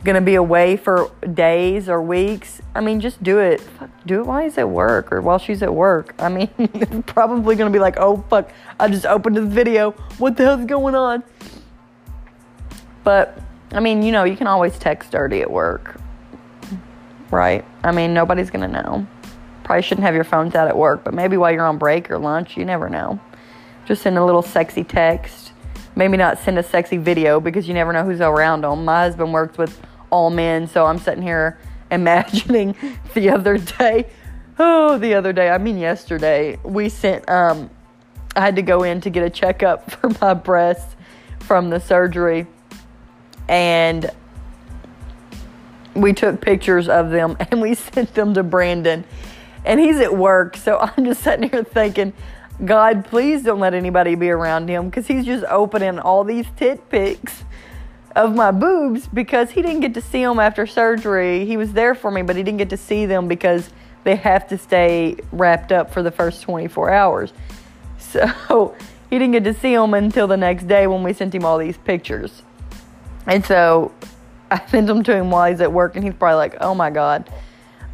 gonna 0.05 0.21
be 0.21 0.37
away 0.37 0.77
for 0.77 1.11
days 1.35 1.89
or 1.89 2.01
weeks, 2.01 2.63
I 2.75 2.81
mean, 2.81 3.01
just 3.01 3.23
do 3.23 3.39
it. 3.41 3.61
Do 4.07 4.21
it 4.21 4.27
while 4.27 4.43
he's 4.43 4.57
at 4.57 4.69
work 4.69 5.13
or 5.13 5.21
while 5.21 5.39
she's 5.39 5.63
at 5.63 5.75
work. 5.75 6.15
I 6.19 6.29
mean, 6.29 7.03
probably 7.07 7.57
gonna 7.57 7.71
be 7.71 7.81
like, 7.81 7.97
oh 7.99 8.25
fuck, 8.31 8.51
I 8.79 8.89
just 8.89 9.05
opened 9.05 9.37
this 9.37 9.53
video. 9.53 9.91
What 10.19 10.37
the 10.37 10.45
hell's 10.45 10.65
going 10.65 10.95
on? 10.95 11.25
But 13.05 13.39
I 13.73 13.81
mean, 13.81 14.03
you 14.03 14.13
know, 14.13 14.25
you 14.25 14.37
can 14.37 14.47
always 14.47 14.79
text 14.79 15.11
dirty 15.11 15.43
at 15.43 15.51
work, 15.51 16.01
right? 17.31 17.65
I 17.83 17.93
mean, 17.93 18.15
nobody's 18.15 18.51
gonna 18.51 18.69
know. 18.69 19.07
Probably 19.65 19.83
shouldn't 19.83 20.05
have 20.05 20.15
your 20.15 20.25
phones 20.25 20.55
out 20.55 20.69
at 20.69 20.77
work, 20.77 21.05
but 21.05 21.15
maybe 21.15 21.37
while 21.37 21.53
you're 21.53 21.67
on 21.67 21.79
break 21.79 22.11
or 22.11 22.19
lunch, 22.19 22.57
you 22.57 22.65
never 22.65 22.89
know. 22.89 23.19
Just 23.85 24.03
send 24.03 24.19
a 24.19 24.25
little 24.25 24.43
sexy 24.43 24.85
text. 24.85 25.53
Maybe 25.95 26.17
not 26.17 26.39
send 26.39 26.59
a 26.59 26.63
sexy 26.63 26.99
video 26.99 27.41
because 27.41 27.67
you 27.67 27.75
never 27.75 27.93
know 27.93 28.05
who's 28.05 28.21
around 28.21 28.63
them. 28.63 28.85
My 28.85 29.03
husband 29.03 29.33
works 29.33 29.57
with 29.57 29.81
all 30.11 30.31
men, 30.31 30.69
so 30.69 30.87
I'm 30.87 30.99
sitting 30.99 31.23
here 31.23 31.59
imagining 31.91 32.75
the 33.15 33.31
other 33.31 33.59
day. 33.59 34.09
Oh, 34.59 34.99
the 34.99 35.15
other 35.15 35.33
day, 35.33 35.51
I 35.51 35.59
mean 35.59 35.79
yesterday, 35.79 36.59
we 36.63 36.89
sent 36.89 37.29
um 37.29 37.71
I 38.37 38.41
had 38.41 38.57
to 38.57 38.63
go 38.63 38.83
in 38.83 39.01
to 39.01 39.11
get 39.11 39.25
a 39.25 39.31
checkup 39.31 39.91
for 40.01 40.11
my 40.21 40.35
breasts 40.35 40.95
from 41.41 41.71
the 41.71 41.81
surgery 41.81 42.47
and 43.49 44.11
we 45.97 46.13
took 46.13 46.41
pictures 46.41 46.89
of 46.89 47.11
them 47.11 47.37
and 47.51 47.61
we 47.61 47.75
sent 47.75 48.15
them 48.15 48.35
to 48.35 48.43
Brandon. 48.43 49.05
And 49.65 49.81
he's 49.81 49.99
at 49.99 50.17
work, 50.17 50.57
so 50.57 50.79
I'm 50.97 51.05
just 51.05 51.23
sitting 51.23 51.51
here 51.51 51.65
thinking, 51.65 52.13
God, 52.65 53.05
please 53.05 53.43
don't 53.43 53.61
let 53.61 53.75
anybody 53.75 54.15
be 54.15 54.31
around 54.31 54.69
him 54.69 54.87
because 54.87 55.07
he's 55.07 55.27
just 55.27 55.45
opening 55.47 55.99
all 55.99 56.25
these 56.25 56.47
tit 56.57 56.89
pics 56.89 57.45
of 58.15 58.35
my 58.35 58.51
boobs 58.51 59.07
because 59.09 59.51
he 59.51 59.61
didn't 59.61 59.81
get 59.81 59.93
to 59.95 60.01
see 60.01 60.23
them 60.23 60.39
after 60.39 60.67
surgery. 60.67 61.45
He 61.45 61.59
was 61.59 61.75
there 61.75 61.95
for 61.95 62.11
me, 62.11 62.23
but 62.23 62.35
he 62.35 62.43
didn't 62.43 62.59
get 62.59 62.71
to 62.71 62.77
see 62.79 63.05
them 63.05 63.29
because 63.29 63.69
they 64.05 64.17
have 64.17 64.49
to 64.49 64.57
stay 64.57 65.17
wrapped 65.33 65.71
up 65.71 65.93
for 65.93 66.03
the 66.03 66.11
first 66.11 66.43
24 66.43 66.91
hours. 66.91 67.33
So 67.99 68.75
he 69.11 69.19
didn't 69.19 69.33
get 69.33 69.45
to 69.45 69.53
see 69.53 69.75
them 69.75 69.93
until 69.93 70.27
the 70.27 70.37
next 70.37 70.69
day 70.69 70.87
when 70.87 71.03
we 71.03 71.13
sent 71.13 71.35
him 71.35 71.45
all 71.45 71.59
these 71.59 71.77
pictures. 71.77 72.43
And 73.27 73.45
so 73.45 73.93
I 74.51 74.65
sent 74.67 74.87
them 74.87 75.03
to 75.05 75.15
him 75.15 75.31
while 75.31 75.51
he's 75.51 75.61
at 75.61 75.73
work, 75.73 75.97
and 75.97 76.05
he's 76.05 76.15
probably 76.15 76.37
like, 76.37 76.57
oh 76.61 76.75
my 76.75 76.91
God. 76.91 77.29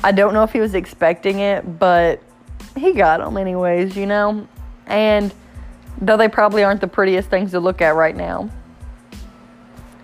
I 0.04 0.12
don't 0.12 0.34
know 0.34 0.42
if 0.42 0.52
he 0.52 0.60
was 0.60 0.74
expecting 0.74 1.38
it, 1.38 1.78
but 1.78 2.20
he 2.76 2.92
got 2.92 3.20
them 3.20 3.36
anyways, 3.36 3.96
you 3.96 4.06
know? 4.06 4.46
And 4.86 5.32
though 6.00 6.16
they 6.16 6.28
probably 6.28 6.64
aren't 6.64 6.80
the 6.80 6.88
prettiest 6.88 7.28
things 7.28 7.52
to 7.52 7.60
look 7.60 7.80
at 7.80 7.94
right 7.94 8.16
now, 8.16 8.50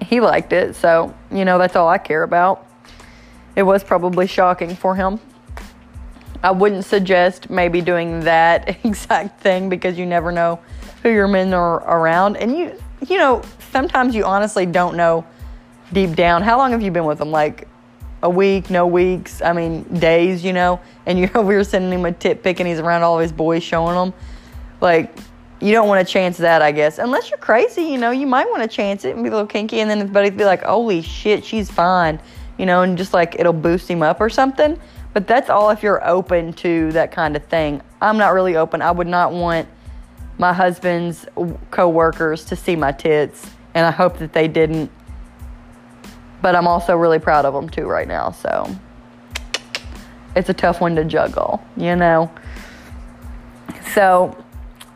he 0.00 0.20
liked 0.20 0.52
it. 0.52 0.76
So, 0.76 1.14
you 1.30 1.44
know, 1.44 1.58
that's 1.58 1.74
all 1.76 1.88
I 1.88 1.98
care 1.98 2.22
about. 2.22 2.66
It 3.56 3.64
was 3.64 3.82
probably 3.82 4.26
shocking 4.28 4.76
for 4.76 4.94
him. 4.94 5.18
I 6.42 6.52
wouldn't 6.52 6.84
suggest 6.84 7.50
maybe 7.50 7.80
doing 7.80 8.20
that 8.20 8.68
exact 8.84 9.40
thing 9.40 9.68
because 9.68 9.98
you 9.98 10.06
never 10.06 10.30
know 10.30 10.60
who 11.02 11.10
your 11.10 11.28
men 11.28 11.52
are 11.52 11.82
around. 11.82 12.36
And 12.36 12.56
you, 12.56 12.78
you 13.08 13.18
know, 13.18 13.42
sometimes 13.72 14.14
you 14.14 14.24
honestly 14.24 14.64
don't 14.64 14.96
know 14.96 15.26
deep 15.92 16.14
down. 16.14 16.42
How 16.42 16.58
long 16.58 16.72
have 16.72 16.82
you 16.82 16.90
been 16.90 17.04
with 17.04 17.20
him? 17.20 17.30
Like 17.30 17.68
a 18.22 18.30
week, 18.30 18.70
no 18.70 18.86
weeks, 18.86 19.40
I 19.42 19.52
mean, 19.52 19.82
days, 19.84 20.44
you 20.44 20.52
know? 20.52 20.80
And 21.06 21.18
you're 21.18 21.36
over 21.36 21.52
here 21.52 21.64
sending 21.64 21.92
him 21.92 22.04
a 22.04 22.12
tip 22.12 22.42
pic 22.42 22.60
and 22.60 22.68
he's 22.68 22.80
around 22.80 23.02
all 23.02 23.18
his 23.18 23.32
boys 23.32 23.62
showing 23.62 23.94
them. 23.94 24.12
Like, 24.80 25.16
you 25.60 25.72
don't 25.72 25.88
want 25.88 26.06
to 26.06 26.12
chance 26.12 26.36
that, 26.38 26.62
I 26.62 26.70
guess. 26.70 26.98
Unless 26.98 27.30
you're 27.30 27.38
crazy, 27.38 27.82
you 27.82 27.98
know, 27.98 28.10
you 28.10 28.26
might 28.26 28.48
want 28.48 28.62
to 28.62 28.68
chance 28.68 29.04
it 29.04 29.14
and 29.14 29.24
be 29.24 29.28
a 29.28 29.32
little 29.32 29.46
kinky, 29.46 29.80
and 29.80 29.90
then 29.90 29.98
his 29.98 30.10
buddies 30.10 30.32
be 30.32 30.44
like, 30.44 30.62
holy 30.62 31.02
shit, 31.02 31.44
she's 31.44 31.70
fine, 31.70 32.20
you 32.58 32.66
know, 32.66 32.82
and 32.82 32.96
just 32.96 33.12
like 33.12 33.34
it'll 33.38 33.52
boost 33.52 33.90
him 33.90 34.02
up 34.02 34.20
or 34.20 34.30
something. 34.30 34.78
But 35.14 35.26
that's 35.26 35.50
all 35.50 35.70
if 35.70 35.82
you're 35.82 36.06
open 36.06 36.52
to 36.54 36.92
that 36.92 37.10
kind 37.10 37.34
of 37.34 37.44
thing. 37.46 37.82
I'm 38.00 38.18
not 38.18 38.34
really 38.34 38.54
open. 38.54 38.82
I 38.82 38.92
would 38.92 39.08
not 39.08 39.32
want 39.32 39.66
my 40.38 40.52
husband's 40.52 41.26
co-workers 41.72 42.44
to 42.44 42.54
see 42.54 42.76
my 42.76 42.92
tits, 42.92 43.50
and 43.74 43.84
I 43.84 43.90
hope 43.90 44.18
that 44.18 44.32
they 44.32 44.46
didn't. 44.46 44.92
But 46.40 46.54
I'm 46.54 46.66
also 46.66 46.96
really 46.96 47.18
proud 47.18 47.44
of 47.44 47.54
them 47.54 47.68
too 47.68 47.86
right 47.86 48.06
now, 48.06 48.30
so 48.30 48.70
it's 50.36 50.48
a 50.48 50.54
tough 50.54 50.80
one 50.80 50.94
to 50.96 51.04
juggle, 51.04 51.62
you 51.76 51.96
know. 51.96 52.30
So 53.94 54.36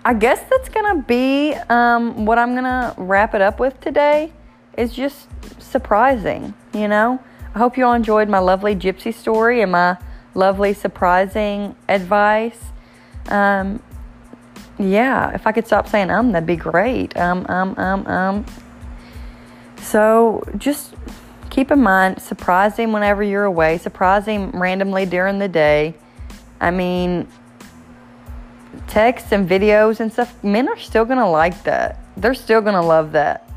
I 0.05 0.15
guess 0.15 0.43
that's 0.49 0.69
gonna 0.69 1.03
be 1.03 1.55
um, 1.69 2.27
what 2.27 2.39
I'm 2.39 2.55
gonna 2.55 2.95
wrap 2.97 3.35
it 3.35 3.43
up 3.43 3.61
with 3.61 3.81
today. 3.81 4.33
Is 4.77 4.95
just 4.95 5.29
surprising, 5.59 6.55
you 6.73 6.89
know. 6.89 7.23
I 7.55 7.59
hope 7.59 7.77
you 7.77 7.85
all 7.85 7.93
enjoyed 7.93 8.29
my 8.29 8.39
lovely 8.39 8.75
gypsy 8.75 9.13
story 9.13 9.61
and 9.61 9.73
my 9.73 9.99
lovely 10.35 10.73
surprising 10.73 11.77
advice. 11.89 12.59
Um, 13.29 13.83
yeah, 14.79 15.35
if 15.35 15.47
I 15.47 15.53
could 15.53 15.67
stop 15.67 15.89
saying 15.89 16.11
um, 16.11 16.33
that'd 16.33 16.47
be 16.47 16.57
great. 16.57 17.17
Um, 17.17 17.45
um, 17.49 17.75
um, 17.79 18.07
um. 18.07 18.47
So 19.77 20.43
just 20.57 20.95
keep 21.53 21.71
in 21.71 21.83
mind, 21.83 22.21
surprise 22.21 22.79
him 22.79 22.93
whenever 22.93 23.23
you're 23.23 23.45
away. 23.45 23.77
Surprise 23.77 24.25
him 24.25 24.51
randomly 24.53 25.05
during 25.05 25.38
the 25.38 25.49
day. 25.49 25.95
I 26.59 26.71
mean, 26.71 27.29
texts 28.88 29.33
and 29.33 29.47
videos 29.47 30.01
and 30.01 30.11
stuff, 30.11 30.43
men 30.43 30.67
are 30.67 30.79
still 30.79 31.05
to 31.19 31.29
like 31.29 31.62
that. 31.65 31.99
They're 32.17 32.33
still 32.33 32.62
to 32.75 32.81
love 32.81 33.12
that. 33.12 33.51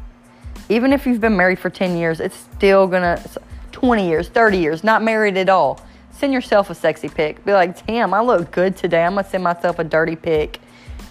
Even 0.68 0.92
if 0.92 1.06
you've 1.06 1.22
been 1.22 1.38
married 1.38 1.58
for 1.58 1.70
10 1.70 1.96
years, 1.96 2.20
it's 2.20 2.36
still 2.36 2.90
to, 2.90 3.42
20 3.72 4.08
years, 4.10 4.28
30 4.28 4.58
years, 4.58 4.84
not 4.84 5.02
married 5.02 5.38
at 5.38 5.48
all. 5.48 5.80
Send 6.12 6.34
yourself 6.34 6.70
a 6.70 6.76
sexy 6.76 7.08
pic. 7.08 7.46
Be 7.46 7.54
like, 7.54 7.86
damn, 7.88 8.14
I 8.14 8.20
look 8.20 8.52
good 8.52 8.76
today. 8.76 9.06
I'm 9.06 9.14
to 9.24 9.24
send 9.24 9.44
myself 9.44 9.80
a 9.80 9.86
dirty 9.86 10.18
pic. 10.18 10.60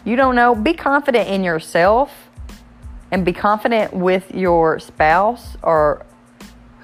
You 0.05 0.17
don't 0.17 0.35
know. 0.35 0.55
Be 0.55 0.75
confident 0.75 1.31
in 1.31 1.45
yourself 1.45 2.29
and 3.11 3.25
be 3.25 3.33
confident 3.33 3.95
with 3.95 4.35
your 4.35 4.79
spouse 4.79 5.57
or 5.63 6.05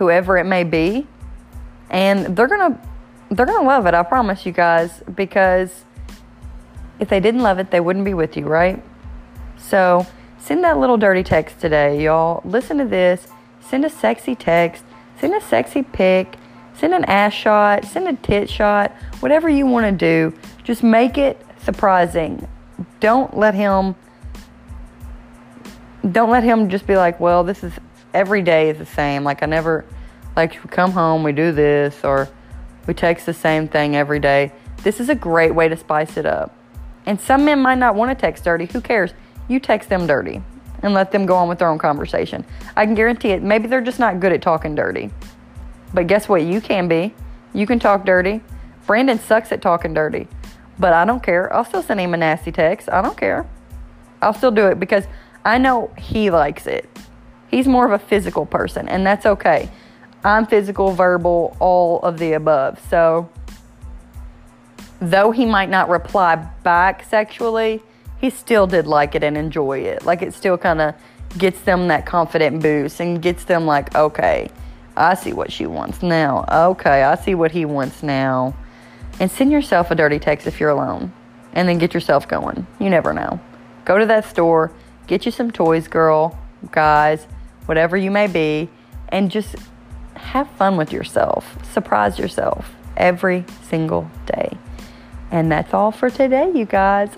whoever 0.00 0.38
it 0.38 0.44
may 0.44 0.64
be. 0.64 1.06
And 1.90 2.34
they're 2.34 2.48
going 2.48 2.72
to, 2.72 2.80
they're 3.30 3.44
going 3.44 3.60
to 3.60 3.66
love 3.66 3.84
it. 3.86 3.92
I 3.92 4.02
promise 4.02 4.46
you 4.46 4.52
guys, 4.52 5.02
because 5.14 5.84
if 6.98 7.10
they 7.10 7.20
didn't 7.20 7.42
love 7.42 7.58
it, 7.58 7.70
they 7.70 7.80
wouldn't 7.80 8.06
be 8.06 8.14
with 8.14 8.34
you, 8.34 8.46
right? 8.46 8.82
So 9.58 10.06
send 10.38 10.64
that 10.64 10.78
little 10.78 10.96
dirty 10.96 11.22
text 11.22 11.60
today, 11.60 12.02
y'all. 12.02 12.40
Listen 12.46 12.78
to 12.78 12.86
this. 12.86 13.28
Send 13.60 13.84
a 13.84 13.90
sexy 13.90 14.34
text. 14.34 14.84
Send 15.20 15.34
a 15.34 15.40
sexy 15.42 15.82
pic. 15.82 16.38
Send 16.74 16.94
an 16.94 17.04
ass 17.04 17.34
shot. 17.34 17.84
Send 17.84 18.08
a 18.08 18.14
tit 18.14 18.48
shot. 18.48 18.92
Whatever 19.20 19.50
you 19.50 19.66
want 19.66 19.84
to 19.84 19.92
do, 19.92 20.34
just 20.64 20.82
make 20.82 21.18
it 21.18 21.44
surprising. 21.62 22.48
Don't 23.00 23.36
let 23.36 23.54
him. 23.54 23.96
Don't 26.10 26.30
let 26.30 26.42
him 26.42 26.70
just 26.70 26.86
be 26.86 26.96
like, 26.96 27.20
well, 27.20 27.44
this 27.44 27.62
is 27.62 27.74
every 28.14 28.42
day 28.42 28.70
is 28.70 28.78
the 28.78 28.86
same. 28.86 29.24
Like 29.24 29.42
I 29.42 29.46
never, 29.46 29.84
like 30.36 30.62
we 30.62 30.70
come 30.70 30.92
home, 30.92 31.22
we 31.22 31.32
do 31.32 31.52
this, 31.52 32.04
or 32.04 32.28
we 32.86 32.94
text 32.94 33.26
the 33.26 33.34
same 33.34 33.68
thing 33.68 33.96
every 33.96 34.18
day. 34.18 34.52
This 34.82 35.00
is 35.00 35.08
a 35.08 35.14
great 35.14 35.54
way 35.54 35.68
to 35.68 35.76
spice 35.76 36.16
it 36.16 36.26
up. 36.26 36.56
And 37.06 37.20
some 37.20 37.44
men 37.44 37.60
might 37.60 37.78
not 37.78 37.94
want 37.94 38.10
to 38.10 38.20
text 38.20 38.44
dirty. 38.44 38.66
Who 38.66 38.80
cares? 38.80 39.12
You 39.48 39.60
text 39.60 39.88
them 39.88 40.06
dirty 40.06 40.42
and 40.82 40.94
let 40.94 41.12
them 41.12 41.26
go 41.26 41.36
on 41.36 41.48
with 41.48 41.58
their 41.58 41.68
own 41.68 41.78
conversation. 41.78 42.44
I 42.76 42.86
can 42.86 42.94
guarantee 42.94 43.30
it. 43.30 43.42
Maybe 43.42 43.68
they're 43.68 43.80
just 43.80 43.98
not 43.98 44.20
good 44.20 44.32
at 44.32 44.42
talking 44.42 44.74
dirty. 44.74 45.10
But 45.92 46.06
guess 46.06 46.28
what? 46.28 46.42
You 46.42 46.60
can 46.60 46.88
be. 46.88 47.14
You 47.52 47.66
can 47.66 47.78
talk 47.78 48.04
dirty. 48.04 48.40
Brandon 48.86 49.18
sucks 49.18 49.52
at 49.52 49.60
talking 49.60 49.92
dirty. 49.92 50.28
But 50.78 50.92
I 50.92 51.04
don't 51.04 51.22
care. 51.22 51.52
I'll 51.52 51.64
still 51.64 51.82
send 51.82 52.00
him 52.00 52.14
a 52.14 52.16
nasty 52.16 52.52
text. 52.52 52.88
I 52.90 53.02
don't 53.02 53.16
care. 53.16 53.46
I'll 54.22 54.34
still 54.34 54.50
do 54.50 54.66
it 54.68 54.80
because 54.80 55.04
I 55.44 55.58
know 55.58 55.92
he 55.98 56.30
likes 56.30 56.66
it. 56.66 56.88
He's 57.50 57.66
more 57.66 57.84
of 57.84 57.92
a 57.92 57.98
physical 57.98 58.46
person, 58.46 58.88
and 58.88 59.04
that's 59.04 59.26
okay. 59.26 59.68
I'm 60.22 60.46
physical, 60.46 60.92
verbal, 60.92 61.56
all 61.58 62.00
of 62.00 62.18
the 62.18 62.34
above. 62.34 62.80
So 62.88 63.28
though 65.00 65.30
he 65.30 65.46
might 65.46 65.70
not 65.70 65.88
reply 65.88 66.36
back 66.62 67.04
sexually, 67.04 67.82
he 68.20 68.30
still 68.30 68.66
did 68.66 68.86
like 68.86 69.14
it 69.14 69.24
and 69.24 69.36
enjoy 69.36 69.80
it. 69.80 70.04
Like 70.04 70.22
it 70.22 70.34
still 70.34 70.58
kind 70.58 70.80
of 70.80 70.94
gets 71.38 71.60
them 71.62 71.88
that 71.88 72.06
confident 72.06 72.62
boost 72.62 73.00
and 73.00 73.20
gets 73.20 73.44
them 73.44 73.66
like, 73.66 73.94
okay, 73.94 74.50
I 74.96 75.14
see 75.14 75.32
what 75.32 75.50
she 75.50 75.66
wants 75.66 76.02
now. 76.02 76.44
Okay, 76.50 77.02
I 77.02 77.14
see 77.14 77.34
what 77.34 77.52
he 77.52 77.64
wants 77.64 78.02
now. 78.02 78.54
And 79.18 79.30
send 79.30 79.50
yourself 79.50 79.90
a 79.90 79.94
dirty 79.94 80.18
text 80.18 80.46
if 80.46 80.60
you're 80.60 80.70
alone. 80.70 81.12
And 81.52 81.68
then 81.68 81.78
get 81.78 81.94
yourself 81.94 82.28
going. 82.28 82.66
You 82.78 82.90
never 82.90 83.12
know. 83.12 83.40
Go 83.84 83.98
to 83.98 84.06
that 84.06 84.24
store, 84.24 84.70
get 85.06 85.24
you 85.24 85.32
some 85.32 85.50
toys, 85.50 85.88
girl, 85.88 86.38
guys, 86.70 87.26
whatever 87.70 87.96
you 87.96 88.10
may 88.10 88.26
be, 88.26 88.68
and 89.10 89.30
just 89.30 89.54
have 90.16 90.50
fun 90.50 90.76
with 90.76 90.92
yourself. 90.92 91.56
Surprise 91.72 92.18
yourself 92.18 92.74
every 92.96 93.44
single 93.62 94.10
day. 94.26 94.58
And 95.30 95.52
that's 95.52 95.72
all 95.72 95.92
for 95.92 96.10
today, 96.10 96.50
you 96.52 96.64
guys. 96.64 97.10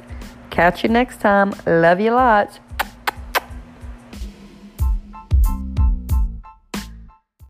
Catch 0.50 0.82
you 0.82 0.90
next 0.90 1.22
time. 1.22 1.54
Love 1.66 2.00
you 2.00 2.10
lots. 2.10 2.60